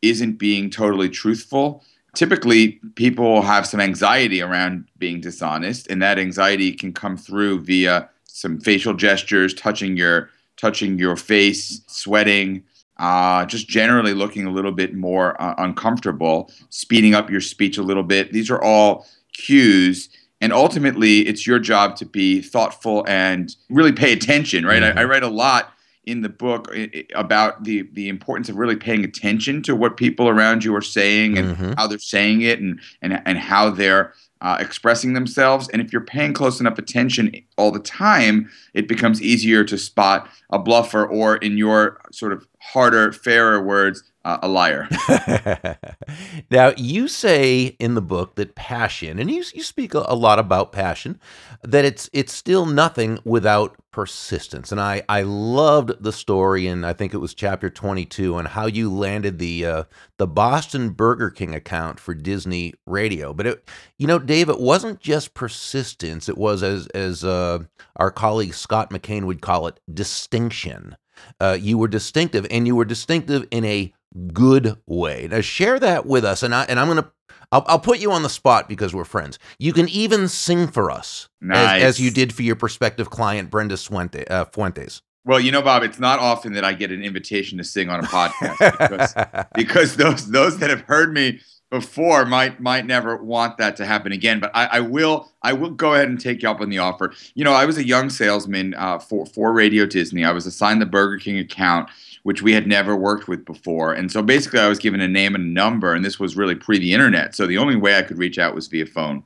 isn't 0.02 0.34
being 0.34 0.70
totally 0.70 1.10
truthful. 1.10 1.84
Typically 2.16 2.80
people 2.96 3.42
have 3.42 3.68
some 3.68 3.80
anxiety 3.80 4.42
around 4.42 4.86
being 4.98 5.22
dishonest 5.22 5.88
and 5.90 6.02
that 6.02 6.18
anxiety 6.18 6.72
can 6.72 6.92
come 6.92 7.18
through 7.18 7.62
via 7.62 8.10
some 8.26 8.60
facial 8.60 8.94
gestures 8.94 9.54
touching 9.54 9.96
your 9.96 10.30
touching 10.58 10.98
your 10.98 11.16
face 11.16 11.82
sweating 11.88 12.64
uh, 12.98 13.46
just 13.46 13.70
generally 13.70 14.14
looking 14.14 14.46
a 14.46 14.52
little 14.52 14.74
bit 14.74 14.94
more 14.94 15.42
uh, 15.42 15.56
uncomfortable 15.58 16.52
speeding 16.70 17.14
up 17.14 17.30
your 17.30 17.40
speech 17.40 17.78
a 17.78 17.82
little 17.82 18.04
bit. 18.04 18.34
These 18.34 18.50
are 18.50 18.62
all 18.62 19.06
cues 19.34 20.10
and 20.42 20.52
ultimately 20.52 21.20
it's 21.20 21.46
your 21.46 21.60
job 21.60 21.96
to 21.98 22.06
be 22.06 22.42
thoughtful 22.42 23.06
and 23.08 23.56
really 23.70 23.92
pay 23.92 24.12
attention 24.14 24.66
right? 24.66 24.82
Mm-hmm. 24.82 24.98
I, 24.98 25.02
I, 25.02 25.06
write 25.06 25.24
a 25.24 25.30
lot 25.30 25.74
in 26.06 26.22
the 26.22 26.30
book 26.30 26.74
about 27.14 27.64
the 27.64 27.88
the 27.94 28.10
importance 28.10 28.50
of 28.50 28.56
really 28.56 28.76
paying 28.76 29.04
attention 29.04 29.62
to 29.64 29.76
what 29.76 29.98
people 29.98 30.28
around 30.28 30.64
you 30.64 30.76
are 30.76 30.82
saying 30.82 31.38
and 31.38 31.56
mm-hmm. 31.56 31.74
how 31.78 31.88
they're 31.88 32.00
saying 32.00 32.42
it 32.42 32.60
and 32.60 32.80
and, 33.02 33.22
and 33.26 33.38
how 33.38 33.70
they're 33.70 34.14
uh, 34.42 34.58
expressing 34.60 35.14
themselves 35.14 35.68
and 35.70 35.82
if 35.82 35.92
you're 35.92 36.02
paying 36.02 36.34
close 36.34 36.62
enough 36.62 36.78
attention 36.78 37.32
all 37.58 37.72
the 37.72 37.80
time 37.80 38.50
it 38.74 38.88
becomes 38.88 39.22
easier 39.22 39.66
to 39.66 39.78
spot 39.78 40.30
a 40.52 40.58
bluffer 40.58 41.06
or 41.06 41.36
in 41.38 41.58
your 41.58 42.00
sort 42.12 42.32
of 42.32 42.48
harder 42.62 43.12
fairer 43.12 43.62
words 43.62 44.04
uh, 44.30 44.40
a 44.44 44.48
liar. 44.48 44.88
now, 46.52 46.74
you 46.78 47.08
say 47.08 47.76
in 47.80 47.96
the 47.96 48.02
book 48.02 48.36
that 48.36 48.56
passion, 48.56 49.18
and 49.20 49.32
you, 49.32 49.44
you 49.54 49.64
speak 49.64 49.94
a, 49.94 50.14
lot 50.14 50.38
about 50.38 50.72
passion, 50.72 51.20
that 51.64 51.86
it's 51.86 52.10
it's 52.14 52.34
still 52.34 52.66
nothing 52.66 53.20
without 53.24 53.76
persistence. 53.92 54.72
And 54.72 54.80
I, 54.80 55.02
I 55.10 55.24
loved 55.24 56.04
the 56.04 56.12
story, 56.12 56.68
and 56.68 56.86
I 56.86 56.94
think 56.94 57.14
it 57.14 57.18
was 57.18 57.34
chapter 57.34 57.70
22, 57.70 58.38
and 58.38 58.48
how 58.48 58.68
you 58.68 58.94
landed 58.94 59.40
the 59.40 59.66
uh, 59.66 59.84
the 60.18 60.28
Boston 60.28 60.92
Burger 60.92 61.32
King 61.32 61.56
account 61.56 62.00
for 62.00 62.14
Disney 62.14 62.74
Radio. 62.86 63.34
But 63.34 63.48
it, 63.48 63.70
you 63.98 64.06
know, 64.06 64.20
Dave, 64.20 64.50
it 64.50 64.60
wasn't 64.60 65.00
just 65.00 65.34
persistence; 65.34 66.30
it 66.30 66.38
was 66.38 66.62
as 66.62 66.88
as 66.88 67.24
uh, 67.24 67.60
our 67.96 68.12
colleague 68.12 68.54
Scott 68.54 68.92
McKain 68.92 69.24
would 69.24 69.42
call 69.42 69.68
it, 69.68 69.80
distinction. 69.92 70.96
Uh, 71.40 71.58
you 71.60 71.78
were 71.78 71.88
distinctive, 71.88 72.46
and 72.50 72.68
you 72.68 72.76
were 72.76 72.86
distinctive 72.86 73.48
in 73.52 73.66
a 73.66 73.94
good 74.34 74.78
way. 74.86 75.28
Now 75.30 75.42
share 75.42 75.80
that 75.80 76.06
with 76.06 76.26
us, 76.26 76.44
and 76.44 76.54
I 76.54 76.64
and 76.64 76.80
I'm 76.80 76.88
gonna 76.88 77.12
I'll, 77.52 77.66
I'll 77.68 77.80
put 77.80 78.00
you 78.00 78.12
on 78.12 78.24
the 78.24 78.30
spot 78.30 78.70
because 78.70 78.94
we're 78.94 79.06
friends. 79.06 79.40
You 79.58 79.74
can 79.74 79.90
even 79.90 80.28
sing 80.28 80.68
for 80.68 80.92
us, 80.92 81.30
nice. 81.42 81.82
as, 81.82 81.84
as, 81.84 82.00
you 82.00 82.12
did 82.12 82.34
for 82.34 82.44
your 82.44 82.56
prospective 82.56 83.10
client 83.10 83.50
Brenda 83.50 83.78
Fuente, 83.78 84.26
uh, 84.26 84.46
Fuentes. 84.46 85.02
Well, 85.26 85.40
you 85.40 85.52
know, 85.52 85.62
Bob, 85.62 85.84
it's 85.84 86.00
not 86.00 86.20
often 86.20 86.54
that 86.54 86.64
I 86.64 86.74
get 86.74 86.92
an 86.92 87.04
invitation 87.04 87.58
to 87.58 87.64
sing 87.64 87.90
on 87.90 88.00
a 88.00 88.04
podcast 88.04 88.58
because, 88.58 89.46
because 89.56 89.96
those 89.96 90.30
those 90.30 90.58
that 90.60 90.70
have 90.70 90.82
heard 90.82 91.14
me 91.14 91.40
before 91.70 92.26
might 92.26 92.60
might 92.60 92.86
never 92.86 93.18
want 93.18 93.58
that 93.58 93.76
to 93.78 93.86
happen 93.86 94.12
again. 94.12 94.40
But 94.40 94.52
I, 94.54 94.66
I, 94.66 94.80
will 94.80 95.32
I 95.44 95.54
will 95.54 95.72
go 95.72 95.94
ahead 95.94 96.10
and 96.10 96.20
take 96.20 96.42
you 96.42 96.50
up 96.50 96.62
on 96.62 96.70
the 96.70 96.80
offer. 96.80 97.14
You 97.36 97.44
know, 97.44 97.54
I 97.54 97.66
was 97.66 97.78
a 97.78 97.86
young 97.86 98.10
salesman 98.10 98.74
uh, 98.76 99.00
for 99.00 99.26
for 99.26 99.54
Radio 99.54 99.86
Disney. 99.86 100.24
I 100.24 100.32
was 100.32 100.46
assigned 100.46 100.82
the 100.82 100.88
Burger 100.88 101.18
King 101.18 101.38
account 101.38 101.90
which 102.24 102.42
we 102.42 102.54
had 102.54 102.68
never 102.68 102.96
worked 102.96 103.28
with 103.28 103.46
before. 103.46 103.94
And 103.94 104.12
so 104.12 104.22
basically, 104.22 104.60
I 104.60 104.68
was 104.68 104.80
given 104.80 105.02
a 105.02 105.08
name 105.08 105.36
and 105.36 105.44
a 105.44 105.48
number, 105.48 105.94
and 105.94 106.04
this 106.04 106.20
was 106.20 106.36
really 106.36 106.56
pre 106.56 106.80
the 106.80 106.94
internet. 106.94 107.36
So 107.36 107.48
the 107.48 107.58
only 107.58 107.76
way 107.76 107.98
I 107.98 108.02
could 108.02 108.18
reach 108.18 108.38
out 108.38 108.56
was 108.56 108.68
via 108.68 108.86
phone. 108.86 109.24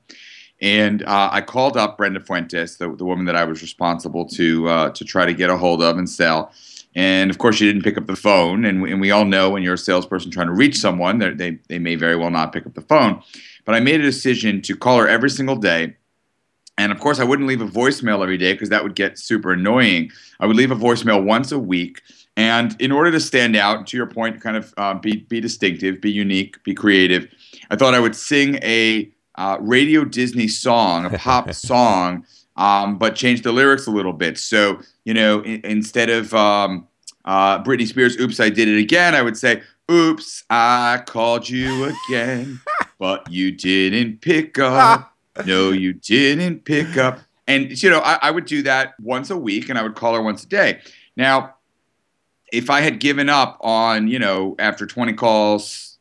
And 0.62 1.04
uh, 1.04 1.30
I 1.32 1.42
called 1.42 1.76
up 1.76 1.98
Brenda 1.98 2.22
Fuentes, 2.22 2.78
the, 2.78 2.96
the 2.96 3.04
woman 3.04 3.26
that 3.26 3.36
I 3.36 3.44
was 3.44 3.62
responsible 3.62 4.26
to 4.30 4.68
uh, 4.68 4.90
to 4.92 5.04
try 5.04 5.26
to 5.26 5.34
get 5.34 5.50
a 5.50 5.58
hold 5.58 5.82
of 5.82 5.98
and 5.98 6.10
sell. 6.10 6.52
And 6.96 7.32
of 7.32 7.38
course, 7.38 7.56
she 7.56 7.66
didn't 7.66 7.84
pick 7.84 7.98
up 7.98 8.06
the 8.06 8.16
phone. 8.16 8.66
And 8.66 8.82
we, 8.82 8.92
and 8.92 9.02
we 9.02 9.12
all 9.12 9.26
know 9.26 9.50
when 9.50 9.64
you're 9.64 9.74
a 9.74 9.78
salesperson 9.78 10.32
trying 10.32 10.48
to 10.48 10.54
reach 10.54 10.78
someone, 10.78 11.18
they, 11.18 11.58
they 11.68 11.80
may 11.80 11.96
very 11.96 12.16
well 12.16 12.30
not 12.30 12.54
pick 12.54 12.66
up 12.66 12.76
the 12.76 12.82
phone. 12.82 13.22
But 13.66 13.76
I 13.76 13.80
made 13.80 14.00
a 14.00 14.04
decision 14.04 14.62
to 14.64 14.76
call 14.76 15.00
her 15.00 15.08
every 15.08 15.30
single 15.30 15.56
day. 15.56 15.96
And 16.78 16.92
of 16.92 17.00
course, 17.00 17.20
I 17.20 17.24
wouldn't 17.24 17.48
leave 17.48 17.62
a 17.62 17.68
voicemail 17.68 18.22
every 18.24 18.38
day 18.38 18.54
because 18.54 18.70
that 18.70 18.84
would 18.84 18.96
get 18.96 19.20
super 19.20 19.54
annoying. 19.54 20.12
I 20.40 20.46
would 20.46 20.56
leave 20.56 20.72
a 20.72 20.76
voicemail 20.76 21.24
once 21.24 21.52
a 21.52 21.60
week 21.60 22.02
and 22.36 22.76
in 22.80 22.92
order 22.92 23.12
to 23.12 23.20
stand 23.20 23.56
out, 23.56 23.86
to 23.88 23.98
your 23.98 24.08
point, 24.08 24.42
kind 24.42 24.58
of 24.58 24.74
uh, 24.78 24.96
be 24.96 25.18
be 25.18 25.40
distinctive, 25.40 26.02
be 26.02 26.12
unique, 26.12 26.62
be 26.64 26.74
creative, 26.74 27.28
I 27.70 27.76
thought 27.76 27.94
I 27.94 28.00
would 28.00 28.16
sing 28.16 28.56
a 28.64 29.12
uh, 29.36 29.58
Radio 29.62 30.04
Disney 30.04 30.48
song, 30.48 31.06
a 31.06 31.10
pop 31.18 31.54
song, 31.54 32.26
um, 32.56 32.98
but 32.98 33.16
change 33.16 33.44
the 33.44 33.52
lyrics 33.52 33.86
a 33.86 33.92
little 33.92 34.14
bit. 34.14 34.40
So 34.40 34.80
you 35.06 35.14
know, 35.14 35.42
in, 35.42 35.62
instead 35.64 36.10
of 36.10 36.34
um, 36.34 36.88
uh, 37.26 37.62
Britney 37.64 37.88
Spears' 37.88 38.18
"Oops, 38.20 38.40
I 38.40 38.50
Did 38.50 38.68
It 38.68 38.80
Again," 38.80 39.14
I 39.14 39.22
would 39.22 39.38
say, 39.38 39.62
"Oops, 39.92 40.44
I 40.50 41.04
called 41.06 41.48
you 41.48 41.94
again, 42.08 42.62
but 42.98 43.32
you 43.32 43.52
didn't 43.52 44.22
pick 44.22 44.58
up. 44.60 45.12
No, 45.48 45.72
you 45.72 45.94
didn't 45.94 46.64
pick 46.64 46.96
up." 46.96 47.20
And 47.48 47.82
you 47.82 47.90
know, 47.90 48.02
I, 48.02 48.20
I 48.22 48.30
would 48.30 48.46
do 48.46 48.62
that 48.64 48.94
once 49.00 49.32
a 49.32 49.38
week, 49.38 49.68
and 49.68 49.80
I 49.80 49.82
would 49.82 49.96
call 49.96 50.14
her 50.14 50.22
once 50.22 50.44
a 50.44 50.48
day. 50.48 50.82
Now 51.18 51.56
if 52.54 52.70
I 52.70 52.82
had 52.82 53.00
given 53.00 53.30
up 53.30 53.58
on, 53.62 54.08
you 54.08 54.20
know, 54.20 54.56
after 54.60 54.86
20 54.86 55.14
calls, 55.14 55.98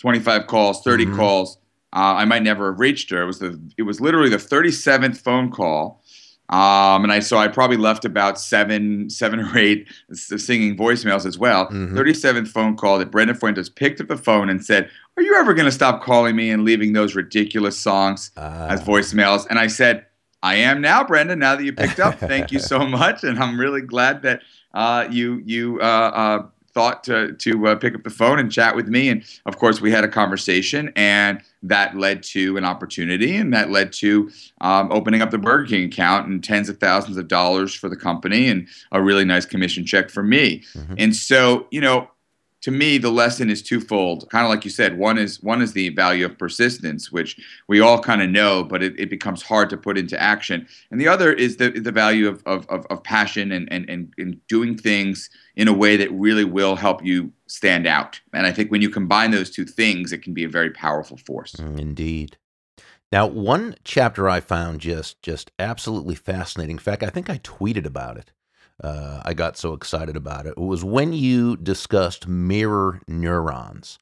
25 0.00 0.48
calls, 0.48 0.82
30 0.82 1.06
mm-hmm. 1.06 1.16
calls, 1.16 1.56
uh, 1.92 2.18
I 2.18 2.24
might 2.24 2.42
never 2.42 2.72
have 2.72 2.80
reached 2.80 3.10
her. 3.10 3.22
It 3.22 3.26
was 3.26 3.38
the 3.38 3.58
it 3.78 3.82
was 3.82 4.00
literally 4.00 4.28
the 4.28 4.36
37th 4.36 5.16
phone 5.16 5.50
call. 5.50 6.02
Um, 6.48 7.04
and 7.04 7.12
I 7.12 7.20
so 7.20 7.38
I 7.38 7.46
probably 7.46 7.76
left 7.76 8.04
about 8.04 8.38
seven, 8.38 9.08
seven 9.08 9.38
or 9.38 9.56
eight 9.56 9.88
singing 10.12 10.76
voicemails 10.76 11.24
as 11.24 11.38
well. 11.38 11.66
Mm-hmm. 11.66 11.96
37th 11.96 12.48
phone 12.48 12.76
call 12.76 12.98
that 12.98 13.12
Brenda 13.12 13.34
Fuentes 13.34 13.68
picked 13.68 14.00
up 14.00 14.08
the 14.08 14.16
phone 14.16 14.50
and 14.50 14.64
said, 14.64 14.90
"Are 15.16 15.22
you 15.22 15.36
ever 15.36 15.54
going 15.54 15.66
to 15.66 15.72
stop 15.72 16.02
calling 16.02 16.34
me 16.34 16.50
and 16.50 16.64
leaving 16.64 16.92
those 16.92 17.14
ridiculous 17.14 17.78
songs 17.78 18.32
uh. 18.36 18.66
as 18.68 18.82
voicemails?" 18.82 19.46
And 19.48 19.60
I 19.60 19.68
said, 19.68 20.06
"I 20.42 20.56
am 20.56 20.80
now, 20.80 21.04
Brenda. 21.04 21.36
Now 21.36 21.56
that 21.56 21.64
you 21.64 21.72
picked 21.72 22.00
up, 22.00 22.18
thank 22.18 22.52
you 22.52 22.58
so 22.58 22.78
much, 22.86 23.24
and 23.24 23.38
I'm 23.38 23.58
really 23.58 23.82
glad 23.82 24.22
that 24.22 24.42
uh, 24.74 25.06
you 25.10 25.42
you 25.44 25.80
uh, 25.80 25.84
uh, 25.84 26.46
thought 26.72 27.04
to 27.04 27.32
to 27.32 27.68
uh, 27.68 27.76
pick 27.76 27.94
up 27.94 28.02
the 28.02 28.10
phone 28.10 28.38
and 28.38 28.50
chat 28.50 28.76
with 28.76 28.88
me, 28.88 29.08
and 29.08 29.24
of 29.46 29.58
course 29.58 29.80
we 29.80 29.90
had 29.90 30.04
a 30.04 30.08
conversation, 30.08 30.92
and 30.96 31.40
that 31.62 31.96
led 31.96 32.22
to 32.22 32.56
an 32.56 32.64
opportunity, 32.64 33.36
and 33.36 33.52
that 33.52 33.70
led 33.70 33.92
to 33.94 34.30
um, 34.60 34.90
opening 34.92 35.22
up 35.22 35.30
the 35.30 35.38
Burger 35.38 35.66
King 35.66 35.84
account 35.84 36.28
and 36.28 36.42
tens 36.42 36.68
of 36.68 36.78
thousands 36.78 37.16
of 37.16 37.28
dollars 37.28 37.74
for 37.74 37.88
the 37.88 37.96
company, 37.96 38.48
and 38.48 38.66
a 38.92 39.02
really 39.02 39.24
nice 39.24 39.44
commission 39.44 39.84
check 39.84 40.10
for 40.10 40.22
me. 40.22 40.62
Mm-hmm. 40.74 40.94
And 40.98 41.16
so 41.16 41.66
you 41.70 41.80
know 41.80 42.08
to 42.62 42.70
me 42.70 42.98
the 42.98 43.10
lesson 43.10 43.48
is 43.48 43.62
twofold. 43.62 44.28
Kind 44.30 44.44
of 44.44 44.50
like 44.50 44.64
you 44.64 44.70
said 44.70 44.98
one 44.98 45.18
is 45.18 45.42
one 45.42 45.62
is 45.62 45.72
the 45.72 45.88
value 45.90 46.24
of 46.24 46.38
persistence 46.38 47.10
which 47.10 47.38
we 47.68 47.80
all 47.80 48.00
kind 48.00 48.22
of 48.22 48.30
know 48.30 48.62
but 48.62 48.82
it, 48.82 48.98
it 48.98 49.10
becomes 49.10 49.42
hard 49.42 49.70
to 49.70 49.76
put 49.76 49.96
into 49.96 50.20
action. 50.20 50.66
And 50.90 51.00
the 51.00 51.08
other 51.08 51.32
is 51.32 51.56
the, 51.56 51.70
the 51.70 51.92
value 51.92 52.28
of, 52.28 52.42
of, 52.46 52.66
of 52.68 53.02
passion 53.02 53.52
and, 53.52 53.70
and, 53.72 53.88
and, 53.88 54.12
and 54.18 54.46
doing 54.46 54.76
things 54.76 55.30
in 55.56 55.68
a 55.68 55.72
way 55.72 55.96
that 55.96 56.10
really 56.12 56.44
will 56.44 56.76
help 56.76 57.04
you 57.04 57.32
stand 57.46 57.86
out. 57.86 58.20
And 58.32 58.46
i 58.46 58.52
think 58.52 58.70
when 58.70 58.82
you 58.82 58.90
combine 58.90 59.30
those 59.30 59.50
two 59.50 59.64
things 59.64 60.12
it 60.12 60.22
can 60.22 60.34
be 60.34 60.44
a 60.44 60.48
very 60.48 60.70
powerful 60.70 61.16
force. 61.16 61.52
Mm, 61.54 61.80
indeed. 61.80 62.36
Now 63.12 63.26
one 63.26 63.74
chapter 63.84 64.28
i 64.28 64.40
found 64.40 64.80
just 64.80 65.22
just 65.22 65.50
absolutely 65.58 66.14
fascinating. 66.14 66.76
In 66.76 66.80
fact 66.80 67.02
i 67.02 67.08
think 67.08 67.30
i 67.30 67.38
tweeted 67.38 67.86
about 67.86 68.18
it 68.18 68.32
uh, 68.82 69.22
I 69.24 69.34
got 69.34 69.56
so 69.56 69.72
excited 69.74 70.16
about 70.16 70.46
it. 70.46 70.54
It 70.56 70.58
was 70.58 70.84
when 70.84 71.12
you 71.12 71.56
discussed 71.56 72.28
mirror 72.28 73.00
neurons. 73.08 73.98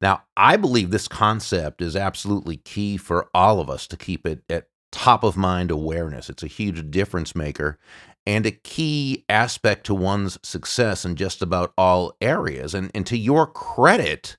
Now, 0.00 0.22
I 0.36 0.56
believe 0.56 0.90
this 0.90 1.08
concept 1.08 1.82
is 1.82 1.96
absolutely 1.96 2.58
key 2.58 2.96
for 2.96 3.28
all 3.34 3.60
of 3.60 3.70
us 3.70 3.86
to 3.88 3.96
keep 3.96 4.26
it 4.26 4.42
at 4.48 4.68
top 4.92 5.24
of 5.24 5.36
mind 5.36 5.70
awareness. 5.70 6.30
It's 6.30 6.42
a 6.42 6.48
huge 6.48 6.90
difference 6.90 7.34
maker. 7.34 7.78
and 8.26 8.44
a 8.46 8.50
key 8.50 9.24
aspect 9.28 9.86
to 9.86 9.94
one's 9.94 10.38
success 10.46 11.04
in 11.04 11.16
just 11.16 11.42
about 11.42 11.72
all 11.78 12.14
areas. 12.20 12.74
And, 12.74 12.90
and 12.94 13.06
to 13.06 13.16
your 13.16 13.46
credit, 13.46 14.36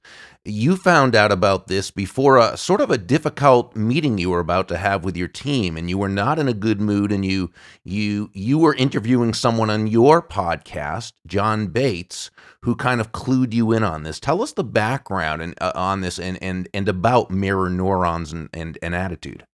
you 0.50 0.76
found 0.76 1.16
out 1.16 1.32
about 1.32 1.68
this 1.68 1.92
before 1.92 2.38
a 2.38 2.58
sort 2.58 2.82
of 2.82 2.92
a 2.92 2.98
difficult 2.98 3.76
meeting 3.76 4.18
you 4.18 4.30
were 4.30 4.40
about 4.40 4.68
to 4.68 4.78
have 4.78 5.04
with 5.04 5.16
your 5.16 5.28
team 5.28 5.78
and 5.78 5.90
you 5.90 5.98
were 5.98 6.10
not 6.10 6.40
in 6.40 6.48
a 6.48 6.54
good 6.54 6.82
mood 6.82 7.12
and 7.12 7.26
you 7.26 7.52
you 7.84 8.30
you 8.34 8.58
were 8.58 8.76
interviewing 8.76 9.34
someone 9.34 9.70
on 9.70 9.88
your 9.88 10.22
podcast 10.22 11.14
John 11.28 11.68
Bates 11.68 12.32
who 12.64 12.76
kind 12.76 13.00
of 13.00 13.12
clued 13.12 13.54
you 13.54 13.72
in 13.72 13.84
on 13.84 14.04
this 14.04 14.20
tell 14.20 14.42
us 14.42 14.54
the 14.54 14.64
background 14.64 15.42
and 15.42 15.54
uh, 15.62 15.72
on 15.76 16.02
this 16.02 16.20
and 16.20 16.42
and 16.42 16.68
and 16.74 16.90
about 16.90 17.32
mirror 17.32 17.70
neurons 17.70 18.34
and 18.34 18.50
and, 18.54 18.78
and 18.82 18.96
attitude 18.96 19.46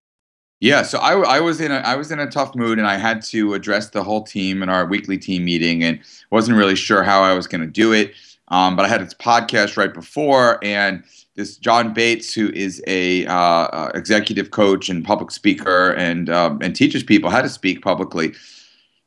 yeah, 0.61 0.83
so 0.83 0.99
I, 0.99 1.13
I 1.19 1.39
was 1.41 1.59
in 1.59 1.71
a 1.71 1.75
I 1.75 1.95
was 1.95 2.11
in 2.11 2.19
a 2.19 2.31
tough 2.31 2.55
mood, 2.55 2.79
and 2.79 2.87
I 2.87 2.95
had 2.95 3.21
to 3.23 3.53
address 3.53 3.89
the 3.89 4.03
whole 4.03 4.23
team 4.23 4.63
in 4.63 4.69
our 4.69 4.85
weekly 4.85 5.17
team 5.17 5.43
meeting, 5.43 5.83
and 5.83 5.99
wasn't 6.31 6.57
really 6.57 6.75
sure 6.75 7.03
how 7.03 7.21
I 7.21 7.33
was 7.33 7.45
going 7.45 7.61
to 7.61 7.67
do 7.67 7.91
it. 7.91 8.13
Um, 8.49 8.75
but 8.75 8.85
I 8.85 8.87
had 8.87 9.01
this 9.01 9.13
podcast 9.13 9.75
right 9.75 9.93
before, 9.93 10.63
and 10.63 11.03
this 11.35 11.57
John 11.57 11.93
Bates, 11.93 12.33
who 12.33 12.49
is 12.49 12.81
a 12.87 13.25
uh, 13.25 13.33
uh, 13.33 13.91
executive 13.95 14.51
coach 14.51 14.87
and 14.89 15.03
public 15.03 15.31
speaker, 15.31 15.91
and 15.93 16.29
um, 16.29 16.59
and 16.61 16.75
teaches 16.75 17.03
people 17.03 17.29
how 17.29 17.41
to 17.41 17.49
speak 17.49 17.81
publicly. 17.81 18.33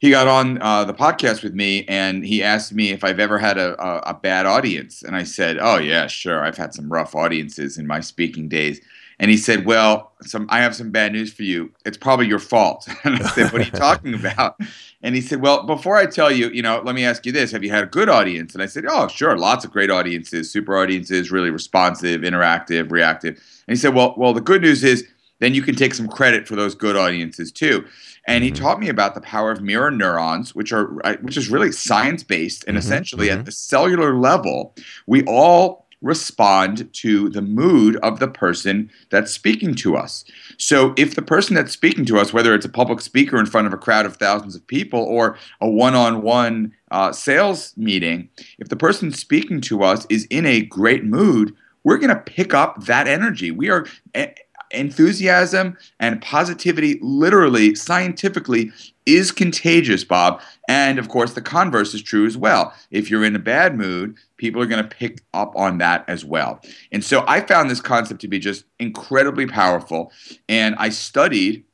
He 0.01 0.11
got 0.11 0.29
on 0.29 0.63
uh, 0.63 0.85
the 0.85 0.95
podcast 0.95 1.43
with 1.43 1.55
me, 1.55 1.85
and 1.87 2.25
he 2.25 2.43
asked 2.43 2.73
me 2.73 2.91
if 2.91 3.03
I've 3.03 3.19
ever 3.19 3.39
had 3.39 3.59
a, 3.59 3.81
a, 3.83 4.11
a 4.11 4.15
bad 4.15 4.47
audience, 4.47 5.03
and 5.03 5.17
I 5.17 5.23
said, 5.23 5.59
"Oh 5.61 5.79
yeah, 5.79 6.07
sure. 6.07 6.45
I've 6.45 6.57
had 6.57 6.75
some 6.75 6.93
rough 6.93 7.15
audiences 7.15 7.79
in 7.79 7.87
my 7.87 8.01
speaking 8.01 8.49
days." 8.49 8.81
And 9.21 9.31
he 9.31 9.37
said, 9.37 9.67
"Well, 9.67 10.13
some 10.23 10.47
I 10.49 10.61
have 10.61 10.77
some 10.77 10.91
bad 10.91 11.13
news 11.13 11.33
for 11.33 11.43
you. 11.43 11.73
It's 11.85 11.97
probably 11.97 12.27
your 12.27 12.39
fault." 12.39 12.89
and 13.05 13.17
I 13.17 13.29
said, 13.31 13.53
"What 13.53 13.63
are 13.63 13.65
you 13.65 13.71
talking 13.73 14.15
about?" 14.15 14.61
And 15.03 15.15
he 15.15 15.21
said, 15.21 15.41
"Well, 15.41 15.65
before 15.67 15.97
I 15.97 16.07
tell 16.07 16.31
you, 16.31 16.51
you 16.51 16.63
know, 16.63 16.81
let 16.85 16.95
me 16.95 17.05
ask 17.05 17.27
you 17.27 17.33
this: 17.33 17.51
Have 17.53 17.65
you 17.65 17.71
had 17.71 17.85
a 17.85 17.89
good 17.89 18.09
audience?" 18.09 18.55
And 18.55 18.63
I 18.63 18.67
said, 18.67 18.85
"Oh, 18.89 19.09
sure, 19.09 19.37
lots 19.37 19.65
of 19.65 19.73
great 19.73 19.91
audiences, 19.91 20.51
super 20.51 20.79
audiences, 20.79 21.31
really 21.31 21.51
responsive, 21.51 22.21
interactive, 22.23 22.91
reactive." 22.91 23.35
And 23.67 23.77
he 23.77 23.77
said, 23.77 23.95
"Well, 23.95 24.15
well, 24.17 24.33
the 24.33 24.41
good 24.41 24.63
news 24.63 24.85
is." 24.85 25.07
Then 25.41 25.55
you 25.55 25.63
can 25.63 25.77
take 25.77 25.95
some 25.95 26.09
credit 26.09 26.49
for 26.49 26.57
those 26.57 26.75
good 26.75 26.97
audiences 26.97 27.53
too. 27.53 27.85
And 28.27 28.43
he 28.43 28.51
mm-hmm. 28.51 28.63
taught 28.63 28.81
me 28.81 28.89
about 28.89 29.15
the 29.15 29.21
power 29.21 29.51
of 29.51 29.63
mirror 29.63 29.91
neurons, 29.91 30.55
which 30.55 30.73
are 30.73 30.87
which 31.23 31.37
is 31.37 31.49
really 31.49 31.71
science 31.73 32.23
based, 32.23 32.65
and 32.67 32.77
mm-hmm. 32.77 32.87
essentially 32.87 33.29
mm-hmm. 33.29 33.39
at 33.39 33.45
the 33.47 33.53
cellular 33.53 34.19
level, 34.19 34.75
we 35.07 35.23
all 35.25 35.88
respond 36.01 36.93
to 36.93 37.29
the 37.29 37.43
mood 37.43 37.97
of 37.97 38.21
the 38.21 38.29
person 38.29 38.91
that's 39.11 39.33
speaking 39.33 39.75
to 39.75 39.97
us. 39.97 40.25
So 40.57 40.95
if 40.97 41.15
the 41.15 41.23
person 41.23 41.55
that's 41.55 41.73
speaking 41.73 42.05
to 42.07 42.19
us, 42.19 42.33
whether 42.33 42.55
it's 42.55 42.67
a 42.67 42.71
public 42.71 43.01
speaker 43.01 43.39
in 43.39 43.47
front 43.47 43.67
of 43.67 43.73
a 43.73 43.79
crowd 43.79 44.07
of 44.07 44.17
thousands 44.17 44.55
of 44.55 44.67
people 44.67 45.01
or 45.01 45.37
a 45.61 45.69
one 45.69 45.95
on 45.95 46.23
one 46.23 46.73
sales 47.13 47.77
meeting, 47.77 48.29
if 48.59 48.69
the 48.69 48.77
person 48.77 49.13
speaking 49.13 49.61
to 49.63 49.83
us 49.83 50.07
is 50.09 50.27
in 50.27 50.47
a 50.47 50.63
great 50.63 51.05
mood, 51.05 51.55
we're 51.85 51.99
going 51.99 52.15
to 52.15 52.21
pick 52.21 52.55
up 52.55 52.85
that 52.85 53.09
energy. 53.09 53.51
We 53.51 53.71
are 53.71 53.87
eh, 54.15 54.33
enthusiasm 54.71 55.77
and 56.01 56.21
positivity, 56.21 56.99
literally, 57.01 57.75
scientifically, 57.75 58.73
is 59.07 59.33
contagious, 59.33 60.05
Bob. 60.05 60.43
And 60.69 60.99
of 60.99 61.09
course, 61.09 61.33
the 61.33 61.41
converse 61.41 61.95
is 61.95 62.03
true 62.03 62.27
as 62.27 62.37
well. 62.37 62.75
If 62.91 63.11
you're 63.11 63.25
in 63.25 63.35
a 63.35 63.41
bad 63.41 63.77
mood, 63.77 64.17
people 64.37 64.61
are 64.61 64.67
going 64.67 64.83
to 64.83 64.89
pick 64.89 65.23
up 65.33 65.55
on 65.57 65.79
that 65.79 66.05
as 66.09 66.25
well. 66.25 66.61
And 66.93 67.03
so 67.03 67.25
I 67.27 67.41
found 67.41 67.71
this 67.71 67.81
concept 67.81 68.21
to 68.21 68.29
be 68.29 68.39
just 68.39 68.65
incredibly 68.79 69.47
powerful. 69.47 70.13
And 70.49 70.75
I 70.77 70.91
studied 70.91 71.65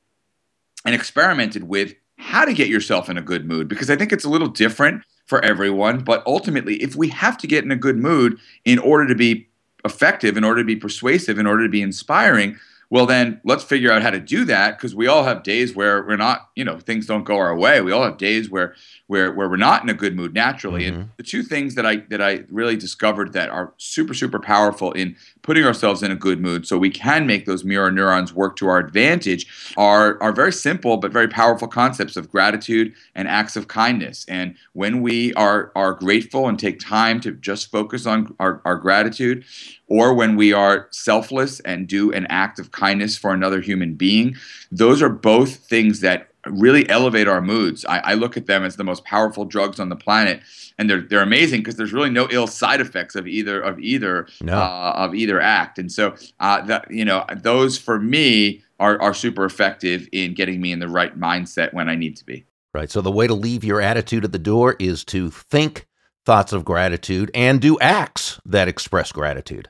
and 0.84 0.94
experimented 0.94 1.64
with 1.64 1.94
how 2.18 2.44
to 2.44 2.52
get 2.52 2.68
yourself 2.68 3.08
in 3.08 3.18
a 3.18 3.22
good 3.22 3.46
mood 3.46 3.68
because 3.68 3.90
I 3.90 3.96
think 3.96 4.12
it's 4.12 4.24
a 4.24 4.30
little 4.30 4.48
different 4.48 5.02
for 5.26 5.44
everyone. 5.44 6.04
But 6.04 6.22
ultimately, 6.26 6.76
if 6.76 6.96
we 6.96 7.08
have 7.08 7.36
to 7.38 7.46
get 7.46 7.64
in 7.64 7.70
a 7.70 7.76
good 7.76 7.96
mood 7.96 8.38
in 8.64 8.78
order 8.78 9.06
to 9.08 9.14
be 9.14 9.48
effective, 9.84 10.36
in 10.36 10.44
order 10.44 10.60
to 10.60 10.66
be 10.66 10.76
persuasive, 10.76 11.38
in 11.38 11.46
order 11.46 11.64
to 11.64 11.68
be 11.68 11.82
inspiring, 11.82 12.58
well, 12.90 13.06
then 13.06 13.40
let's 13.44 13.64
figure 13.64 13.90
out 13.90 14.02
how 14.02 14.10
to 14.10 14.20
do 14.20 14.44
that 14.44 14.76
because 14.76 14.94
we 14.94 15.06
all 15.06 15.24
have 15.24 15.42
days 15.42 15.74
where 15.74 16.02
we're 16.06 16.16
not, 16.16 16.50
you 16.54 16.64
know, 16.64 16.78
things 16.78 17.06
don't 17.06 17.24
go 17.24 17.36
our 17.36 17.56
way. 17.56 17.80
We 17.80 17.92
all 17.92 18.04
have 18.04 18.18
days 18.18 18.50
where 18.50 18.74
where 19.06 19.32
where 19.32 19.48
we're 19.48 19.56
not 19.56 19.82
in 19.82 19.88
a 19.88 19.94
good 19.94 20.16
mood 20.16 20.34
naturally. 20.34 20.84
Mm-hmm. 20.84 21.00
And 21.00 21.10
the 21.16 21.22
two 21.22 21.42
things 21.42 21.74
that 21.74 21.84
I 21.84 21.96
that 22.08 22.22
I 22.22 22.44
really 22.50 22.76
discovered 22.76 23.32
that 23.32 23.50
are 23.50 23.74
super 23.78 24.14
super 24.14 24.38
powerful 24.38 24.92
in 24.92 25.16
putting 25.42 25.64
ourselves 25.64 26.02
in 26.02 26.10
a 26.10 26.16
good 26.16 26.40
mood 26.40 26.66
so 26.66 26.78
we 26.78 26.90
can 26.90 27.26
make 27.26 27.46
those 27.46 27.64
mirror 27.64 27.90
neurons 27.90 28.32
work 28.32 28.56
to 28.56 28.68
our 28.68 28.78
advantage 28.78 29.74
are 29.76 30.22
are 30.22 30.32
very 30.32 30.52
simple 30.52 30.96
but 30.96 31.12
very 31.12 31.28
powerful 31.28 31.68
concepts 31.68 32.16
of 32.16 32.30
gratitude 32.30 32.94
and 33.14 33.28
acts 33.28 33.56
of 33.56 33.68
kindness. 33.68 34.24
And 34.28 34.56
when 34.72 35.02
we 35.02 35.34
are 35.34 35.72
are 35.74 35.94
grateful 35.94 36.48
and 36.48 36.58
take 36.58 36.80
time 36.80 37.20
to 37.20 37.32
just 37.32 37.70
focus 37.70 38.06
on 38.06 38.34
our, 38.40 38.62
our 38.64 38.76
gratitude, 38.76 39.44
or 39.86 40.14
when 40.14 40.36
we 40.36 40.52
are 40.52 40.88
selfless 40.90 41.60
and 41.60 41.86
do 41.86 42.12
an 42.12 42.26
act 42.30 42.58
of 42.58 42.70
kindness 42.70 43.16
for 43.16 43.32
another 43.32 43.60
human 43.60 43.94
being, 43.94 44.34
those 44.70 45.02
are 45.02 45.08
both 45.08 45.56
things 45.56 46.00
that 46.00 46.28
really 46.46 46.88
elevate 46.88 47.28
our 47.28 47.40
moods. 47.40 47.84
I, 47.86 47.98
I, 47.98 48.14
look 48.14 48.36
at 48.36 48.46
them 48.46 48.64
as 48.64 48.76
the 48.76 48.84
most 48.84 49.04
powerful 49.04 49.44
drugs 49.44 49.80
on 49.80 49.88
the 49.88 49.96
planet, 49.96 50.42
and 50.78 50.88
they're 50.88 51.00
they're 51.00 51.22
amazing 51.22 51.60
because 51.60 51.76
there's 51.76 51.92
really 51.92 52.10
no 52.10 52.28
ill 52.30 52.46
side 52.46 52.80
effects 52.80 53.14
of 53.14 53.26
either 53.26 53.60
of 53.60 53.78
either 53.80 54.28
no. 54.40 54.58
uh, 54.58 54.92
of 54.96 55.14
either 55.14 55.40
act. 55.40 55.78
And 55.78 55.90
so, 55.90 56.14
uh, 56.40 56.60
that 56.62 56.90
you 56.90 57.04
know, 57.04 57.24
those 57.36 57.78
for 57.78 57.98
me 57.98 58.62
are 58.78 59.00
are 59.00 59.14
super 59.14 59.44
effective 59.44 60.08
in 60.12 60.34
getting 60.34 60.60
me 60.60 60.72
in 60.72 60.80
the 60.80 60.88
right 60.88 61.18
mindset 61.18 61.72
when 61.72 61.88
I 61.88 61.94
need 61.94 62.16
to 62.16 62.24
be. 62.24 62.44
Right. 62.72 62.90
So 62.90 63.00
the 63.00 63.12
way 63.12 63.26
to 63.26 63.34
leave 63.34 63.64
your 63.64 63.80
attitude 63.80 64.24
at 64.24 64.32
the 64.32 64.38
door 64.38 64.76
is 64.78 65.04
to 65.06 65.30
think 65.30 65.86
thoughts 66.26 66.52
of 66.52 66.64
gratitude 66.64 67.30
and 67.34 67.60
do 67.60 67.78
acts 67.80 68.40
that 68.44 68.66
express 68.66 69.12
gratitude 69.12 69.68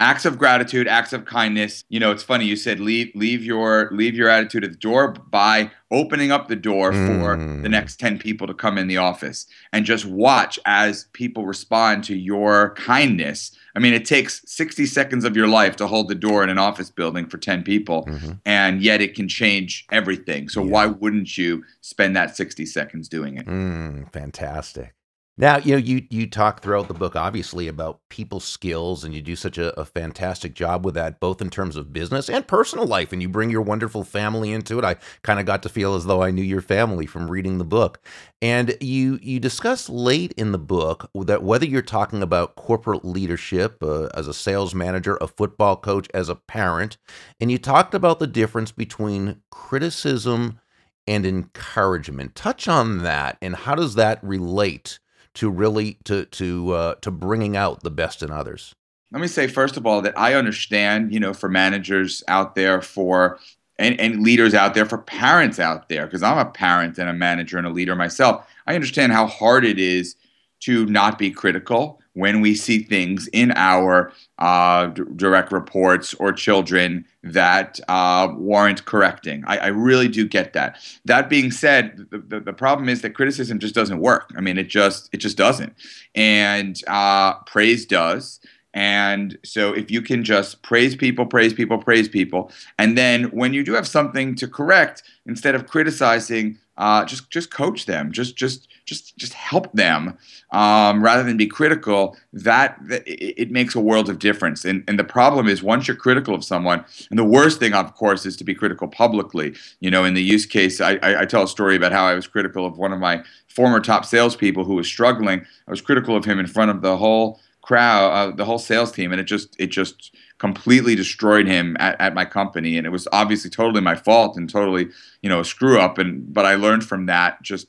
acts 0.00 0.24
of 0.24 0.38
gratitude 0.38 0.86
acts 0.86 1.12
of 1.12 1.24
kindness 1.24 1.84
you 1.88 1.98
know 1.98 2.12
it's 2.12 2.22
funny 2.22 2.44
you 2.44 2.54
said 2.54 2.78
leave 2.78 3.10
leave 3.14 3.42
your 3.42 3.88
leave 3.92 4.14
your 4.14 4.28
attitude 4.28 4.62
at 4.62 4.70
the 4.70 4.76
door 4.76 5.12
by 5.12 5.70
opening 5.90 6.30
up 6.30 6.48
the 6.48 6.56
door 6.56 6.92
mm. 6.92 7.06
for 7.06 7.62
the 7.62 7.68
next 7.68 7.98
10 7.98 8.18
people 8.18 8.46
to 8.46 8.54
come 8.54 8.78
in 8.78 8.86
the 8.86 8.96
office 8.96 9.46
and 9.72 9.84
just 9.84 10.04
watch 10.04 10.58
as 10.66 11.06
people 11.12 11.46
respond 11.46 12.04
to 12.04 12.14
your 12.14 12.74
kindness 12.74 13.56
i 13.74 13.80
mean 13.80 13.92
it 13.92 14.04
takes 14.04 14.42
60 14.46 14.86
seconds 14.86 15.24
of 15.24 15.36
your 15.36 15.48
life 15.48 15.74
to 15.74 15.86
hold 15.86 16.08
the 16.08 16.14
door 16.14 16.44
in 16.44 16.48
an 16.48 16.58
office 16.58 16.90
building 16.90 17.26
for 17.26 17.38
10 17.38 17.64
people 17.64 18.04
mm-hmm. 18.06 18.32
and 18.46 18.82
yet 18.82 19.00
it 19.00 19.14
can 19.14 19.28
change 19.28 19.84
everything 19.90 20.48
so 20.48 20.62
yeah. 20.62 20.70
why 20.70 20.86
wouldn't 20.86 21.36
you 21.36 21.64
spend 21.80 22.14
that 22.14 22.36
60 22.36 22.66
seconds 22.66 23.08
doing 23.08 23.36
it 23.36 23.46
mm, 23.46 24.12
fantastic 24.12 24.94
now, 25.40 25.58
you 25.58 25.72
know, 25.72 25.78
you 25.78 26.04
you 26.10 26.26
talk 26.28 26.60
throughout 26.60 26.88
the 26.88 26.94
book 26.94 27.14
obviously 27.14 27.68
about 27.68 28.00
people 28.08 28.40
skills 28.40 29.04
and 29.04 29.14
you 29.14 29.22
do 29.22 29.36
such 29.36 29.56
a, 29.56 29.78
a, 29.78 29.84
fantastic 29.84 30.52
job 30.52 30.84
with 30.84 30.94
that, 30.94 31.20
both 31.20 31.40
in 31.40 31.48
terms 31.48 31.76
of 31.76 31.92
business 31.92 32.28
and 32.28 32.48
personal 32.48 32.86
life. 32.86 33.12
And 33.12 33.22
you 33.22 33.28
bring 33.28 33.48
your 33.48 33.62
wonderful 33.62 34.02
family 34.02 34.50
into 34.52 34.78
it. 34.78 34.84
I 34.84 34.96
kind 35.22 35.38
of 35.38 35.46
got 35.46 35.62
to 35.62 35.68
feel 35.68 35.94
as 35.94 36.06
though 36.06 36.24
I 36.24 36.32
knew 36.32 36.42
your 36.42 36.60
family 36.60 37.06
from 37.06 37.30
reading 37.30 37.58
the 37.58 37.64
book. 37.64 38.04
And 38.42 38.76
you 38.80 39.20
you 39.22 39.38
discuss 39.38 39.88
late 39.88 40.32
in 40.36 40.50
the 40.50 40.58
book 40.58 41.08
that 41.14 41.44
whether 41.44 41.66
you're 41.66 41.82
talking 41.82 42.20
about 42.20 42.56
corporate 42.56 43.04
leadership 43.04 43.80
uh, 43.80 44.08
as 44.14 44.26
a 44.26 44.34
sales 44.34 44.74
manager, 44.74 45.16
a 45.20 45.28
football 45.28 45.76
coach, 45.76 46.08
as 46.12 46.28
a 46.28 46.34
parent, 46.34 46.98
and 47.40 47.52
you 47.52 47.58
talked 47.58 47.94
about 47.94 48.18
the 48.18 48.26
difference 48.26 48.72
between 48.72 49.40
criticism 49.52 50.58
and 51.06 51.24
encouragement. 51.24 52.34
Touch 52.34 52.66
on 52.66 52.98
that 52.98 53.38
and 53.40 53.54
how 53.54 53.76
does 53.76 53.94
that 53.94 54.18
relate? 54.24 54.98
To 55.38 55.48
really 55.48 55.98
to 56.04 56.24
to 56.26 56.72
uh, 56.72 56.94
to 56.96 57.12
bringing 57.12 57.56
out 57.56 57.84
the 57.84 57.90
best 57.90 58.22
in 58.24 58.30
others? 58.30 58.74
Let 59.12 59.22
me 59.22 59.28
say 59.28 59.46
first 59.46 59.76
of 59.76 59.86
all 59.86 60.02
that 60.02 60.18
I 60.18 60.34
understand, 60.34 61.12
you 61.14 61.20
know, 61.20 61.32
for 61.32 61.48
managers 61.48 62.24
out 62.26 62.56
there, 62.56 62.82
for 62.82 63.38
and, 63.78 63.98
and 64.00 64.22
leaders 64.22 64.52
out 64.52 64.74
there, 64.74 64.84
for 64.84 64.98
parents 64.98 65.60
out 65.60 65.88
there, 65.88 66.06
because 66.06 66.24
I'm 66.24 66.38
a 66.38 66.50
parent 66.50 66.98
and 66.98 67.08
a 67.08 67.12
manager 67.12 67.56
and 67.56 67.66
a 67.68 67.70
leader 67.70 67.94
myself. 67.94 68.44
I 68.66 68.74
understand 68.74 69.12
how 69.12 69.28
hard 69.28 69.64
it 69.64 69.78
is 69.78 70.16
to 70.60 70.84
not 70.86 71.18
be 71.18 71.30
critical 71.30 72.00
when 72.18 72.40
we 72.40 72.52
see 72.52 72.82
things 72.82 73.28
in 73.28 73.52
our 73.52 74.12
uh, 74.38 74.86
d- 74.86 75.04
direct 75.14 75.52
reports 75.52 76.14
or 76.14 76.32
children 76.32 77.04
that 77.22 77.78
uh, 77.86 78.26
warrant 78.36 78.84
correcting. 78.86 79.44
I, 79.46 79.58
I, 79.58 79.66
really 79.68 80.08
do 80.08 80.26
get 80.26 80.52
that. 80.52 80.80
That 81.04 81.28
being 81.28 81.52
said, 81.52 82.08
the, 82.10 82.18
the, 82.18 82.40
the, 82.40 82.52
problem 82.52 82.88
is 82.88 83.02
that 83.02 83.14
criticism 83.14 83.60
just 83.60 83.72
doesn't 83.72 84.00
work. 84.00 84.32
I 84.36 84.40
mean, 84.40 84.58
it 84.58 84.68
just 84.68 85.08
it 85.12 85.18
just 85.18 85.36
doesn't, 85.36 85.74
and 86.16 86.82
uh, 86.88 87.34
praise 87.46 87.86
does. 87.86 88.40
And 88.74 89.38
so, 89.44 89.72
if 89.72 89.88
you 89.88 90.02
can 90.02 90.24
just 90.24 90.62
praise 90.62 90.96
people, 90.96 91.24
praise 91.24 91.54
people, 91.54 91.78
praise 91.78 92.08
people, 92.08 92.50
and 92.78 92.98
then 92.98 93.24
when 93.24 93.54
you 93.54 93.62
do 93.62 93.74
have 93.74 93.86
something 93.86 94.34
to 94.36 94.48
correct, 94.48 95.04
instead 95.26 95.54
of 95.54 95.68
criticizing, 95.68 96.58
uh, 96.78 97.04
just 97.04 97.30
just 97.30 97.52
coach 97.52 97.86
them. 97.86 98.10
Just 98.10 98.36
just 98.36 98.68
just 98.88 99.16
just 99.18 99.34
help 99.34 99.70
them 99.72 100.16
um, 100.50 101.02
rather 101.02 101.22
than 101.22 101.36
be 101.36 101.46
critical, 101.46 102.16
that, 102.32 102.78
that 102.88 103.06
it, 103.06 103.42
it, 103.42 103.50
makes 103.50 103.74
a 103.74 103.80
world 103.80 104.08
of 104.08 104.18
difference. 104.18 104.64
And, 104.64 104.82
and 104.88 104.98
the 104.98 105.04
problem 105.04 105.46
is 105.46 105.62
once 105.62 105.86
you're 105.86 105.96
critical 105.96 106.34
of 106.34 106.42
someone, 106.42 106.84
and 107.10 107.18
the 107.18 107.24
worst 107.24 107.60
thing, 107.60 107.74
of 107.74 107.94
course, 107.94 108.24
is 108.24 108.34
to 108.38 108.44
be 108.44 108.54
critical 108.54 108.88
publicly. 108.88 109.54
You 109.80 109.90
know, 109.90 110.04
in 110.04 110.14
the 110.14 110.22
use 110.22 110.46
case, 110.46 110.80
I, 110.80 110.92
I, 111.02 111.20
I 111.20 111.24
tell 111.26 111.42
a 111.42 111.48
story 111.48 111.76
about 111.76 111.92
how 111.92 112.06
I 112.06 112.14
was 112.14 112.26
critical 112.26 112.64
of 112.64 112.78
one 112.78 112.94
of 112.94 112.98
my 112.98 113.22
former 113.46 113.80
top 113.80 114.06
salespeople 114.06 114.64
who 114.64 114.76
was 114.76 114.86
struggling. 114.86 115.40
I 115.66 115.70
was 115.70 115.82
critical 115.82 116.16
of 116.16 116.24
him 116.24 116.38
in 116.38 116.46
front 116.46 116.70
of 116.70 116.80
the 116.80 116.96
whole 116.96 117.40
crowd, 117.60 118.10
uh, 118.12 118.34
the 118.34 118.46
whole 118.46 118.58
sales 118.58 118.90
team, 118.90 119.12
and 119.12 119.20
it 119.20 119.24
just 119.24 119.54
it 119.60 119.66
just 119.66 120.16
completely 120.38 120.94
destroyed 120.94 121.46
him 121.46 121.76
at, 121.78 122.00
at 122.00 122.14
my 122.14 122.24
company. 122.24 122.78
And 122.78 122.86
it 122.86 122.90
was 122.90 123.06
obviously 123.12 123.50
totally 123.50 123.82
my 123.82 123.96
fault 123.96 124.36
and 124.38 124.48
totally 124.48 124.88
you 125.20 125.28
know 125.28 125.40
a 125.40 125.44
screw 125.44 125.78
up. 125.78 125.98
And 125.98 126.32
but 126.32 126.46
I 126.46 126.54
learned 126.54 126.86
from 126.86 127.04
that 127.06 127.42
just 127.42 127.66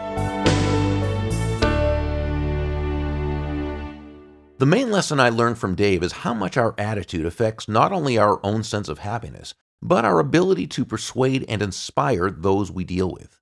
The 4.65 4.71
main 4.71 4.91
lesson 4.91 5.21
I 5.21 5.29
learned 5.29 5.59
from 5.59 5.75
Dave 5.75 6.03
is 6.03 6.25
how 6.25 6.33
much 6.33 6.57
our 6.57 6.75
attitude 6.79 7.27
affects 7.27 7.69
not 7.69 7.93
only 7.93 8.17
our 8.17 8.41
own 8.43 8.65
sense 8.65 8.89
of 8.89 9.01
happiness, 9.01 9.53
but 9.83 10.07
our 10.07 10.19
ability 10.19 10.69
to 10.69 10.87
persuade 10.87 11.45
and 11.51 11.61
inspire 11.61 12.31
those 12.31 12.73
we 12.73 12.83
deal 12.83 13.11
with. 13.13 13.39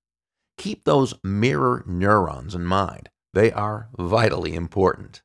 Keep 0.59 0.83
those 0.83 1.15
mirror 1.23 1.85
neurons 1.87 2.57
in 2.57 2.65
mind. 2.65 3.09
They 3.35 3.53
are 3.53 3.89
vitally 3.97 4.57
important. 4.57 5.23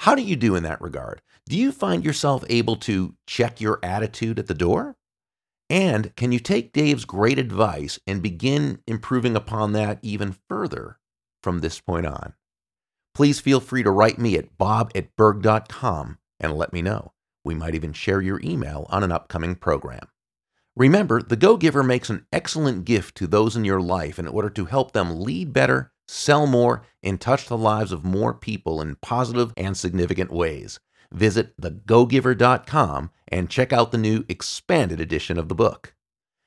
How 0.00 0.14
do 0.14 0.22
you 0.22 0.34
do 0.34 0.56
in 0.56 0.62
that 0.62 0.80
regard? 0.80 1.20
Do 1.46 1.58
you 1.58 1.72
find 1.72 2.06
yourself 2.06 2.42
able 2.48 2.76
to 2.76 3.14
check 3.26 3.60
your 3.60 3.80
attitude 3.82 4.38
at 4.38 4.46
the 4.46 4.54
door? 4.54 4.96
And 5.68 6.16
can 6.16 6.32
you 6.32 6.38
take 6.38 6.72
Dave's 6.72 7.04
great 7.04 7.38
advice 7.38 8.00
and 8.06 8.22
begin 8.22 8.78
improving 8.86 9.36
upon 9.36 9.74
that 9.74 9.98
even 10.00 10.36
further 10.48 10.98
from 11.42 11.58
this 11.58 11.80
point 11.82 12.06
on? 12.06 12.32
Please 13.18 13.40
feel 13.40 13.58
free 13.58 13.82
to 13.82 13.90
write 13.90 14.16
me 14.16 14.36
at 14.36 14.56
bob 14.58 14.92
at 14.94 15.16
burg.com 15.16 16.18
and 16.38 16.52
let 16.54 16.72
me 16.72 16.80
know. 16.80 17.10
We 17.44 17.52
might 17.52 17.74
even 17.74 17.92
share 17.92 18.20
your 18.22 18.40
email 18.44 18.86
on 18.90 19.02
an 19.02 19.10
upcoming 19.10 19.56
program. 19.56 20.06
Remember, 20.76 21.20
the 21.20 21.34
Go 21.34 21.56
Giver 21.56 21.82
makes 21.82 22.10
an 22.10 22.26
excellent 22.32 22.84
gift 22.84 23.16
to 23.16 23.26
those 23.26 23.56
in 23.56 23.64
your 23.64 23.80
life 23.80 24.20
in 24.20 24.28
order 24.28 24.48
to 24.50 24.66
help 24.66 24.92
them 24.92 25.18
lead 25.18 25.52
better, 25.52 25.90
sell 26.06 26.46
more, 26.46 26.82
and 27.02 27.20
touch 27.20 27.48
the 27.48 27.56
lives 27.56 27.90
of 27.90 28.04
more 28.04 28.32
people 28.32 28.80
in 28.80 28.94
positive 29.02 29.52
and 29.56 29.76
significant 29.76 30.30
ways. 30.30 30.78
Visit 31.10 31.60
thegogiver.com 31.60 33.10
and 33.26 33.50
check 33.50 33.72
out 33.72 33.90
the 33.90 33.98
new 33.98 34.26
expanded 34.28 35.00
edition 35.00 35.40
of 35.40 35.48
the 35.48 35.56
book. 35.56 35.92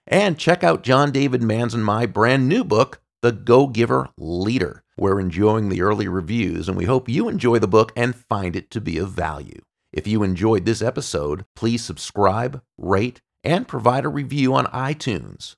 And 0.07 0.39
check 0.39 0.63
out 0.63 0.83
John 0.83 1.11
David 1.11 1.43
Mann's 1.43 1.73
and 1.73 1.83
my 1.83 2.05
brand 2.05 2.47
new 2.47 2.63
book, 2.63 3.01
The 3.21 3.33
Go 3.33 3.67
Giver 3.67 4.07
Leader. 4.17 4.80
We're 4.97 5.19
enjoying 5.19 5.69
the 5.69 5.81
early 5.81 6.07
reviews, 6.07 6.67
and 6.67 6.77
we 6.77 6.85
hope 6.85 7.07
you 7.07 7.29
enjoy 7.29 7.59
the 7.59 7.67
book 7.67 7.91
and 7.95 8.15
find 8.15 8.55
it 8.55 8.69
to 8.71 8.81
be 8.81 8.97
of 8.97 9.09
value. 9.09 9.61
If 9.93 10.07
you 10.07 10.23
enjoyed 10.23 10.65
this 10.65 10.81
episode, 10.81 11.45
please 11.55 11.83
subscribe, 11.83 12.61
rate, 12.77 13.21
and 13.43 13.67
provide 13.67 14.05
a 14.05 14.09
review 14.09 14.53
on 14.53 14.65
iTunes. 14.67 15.55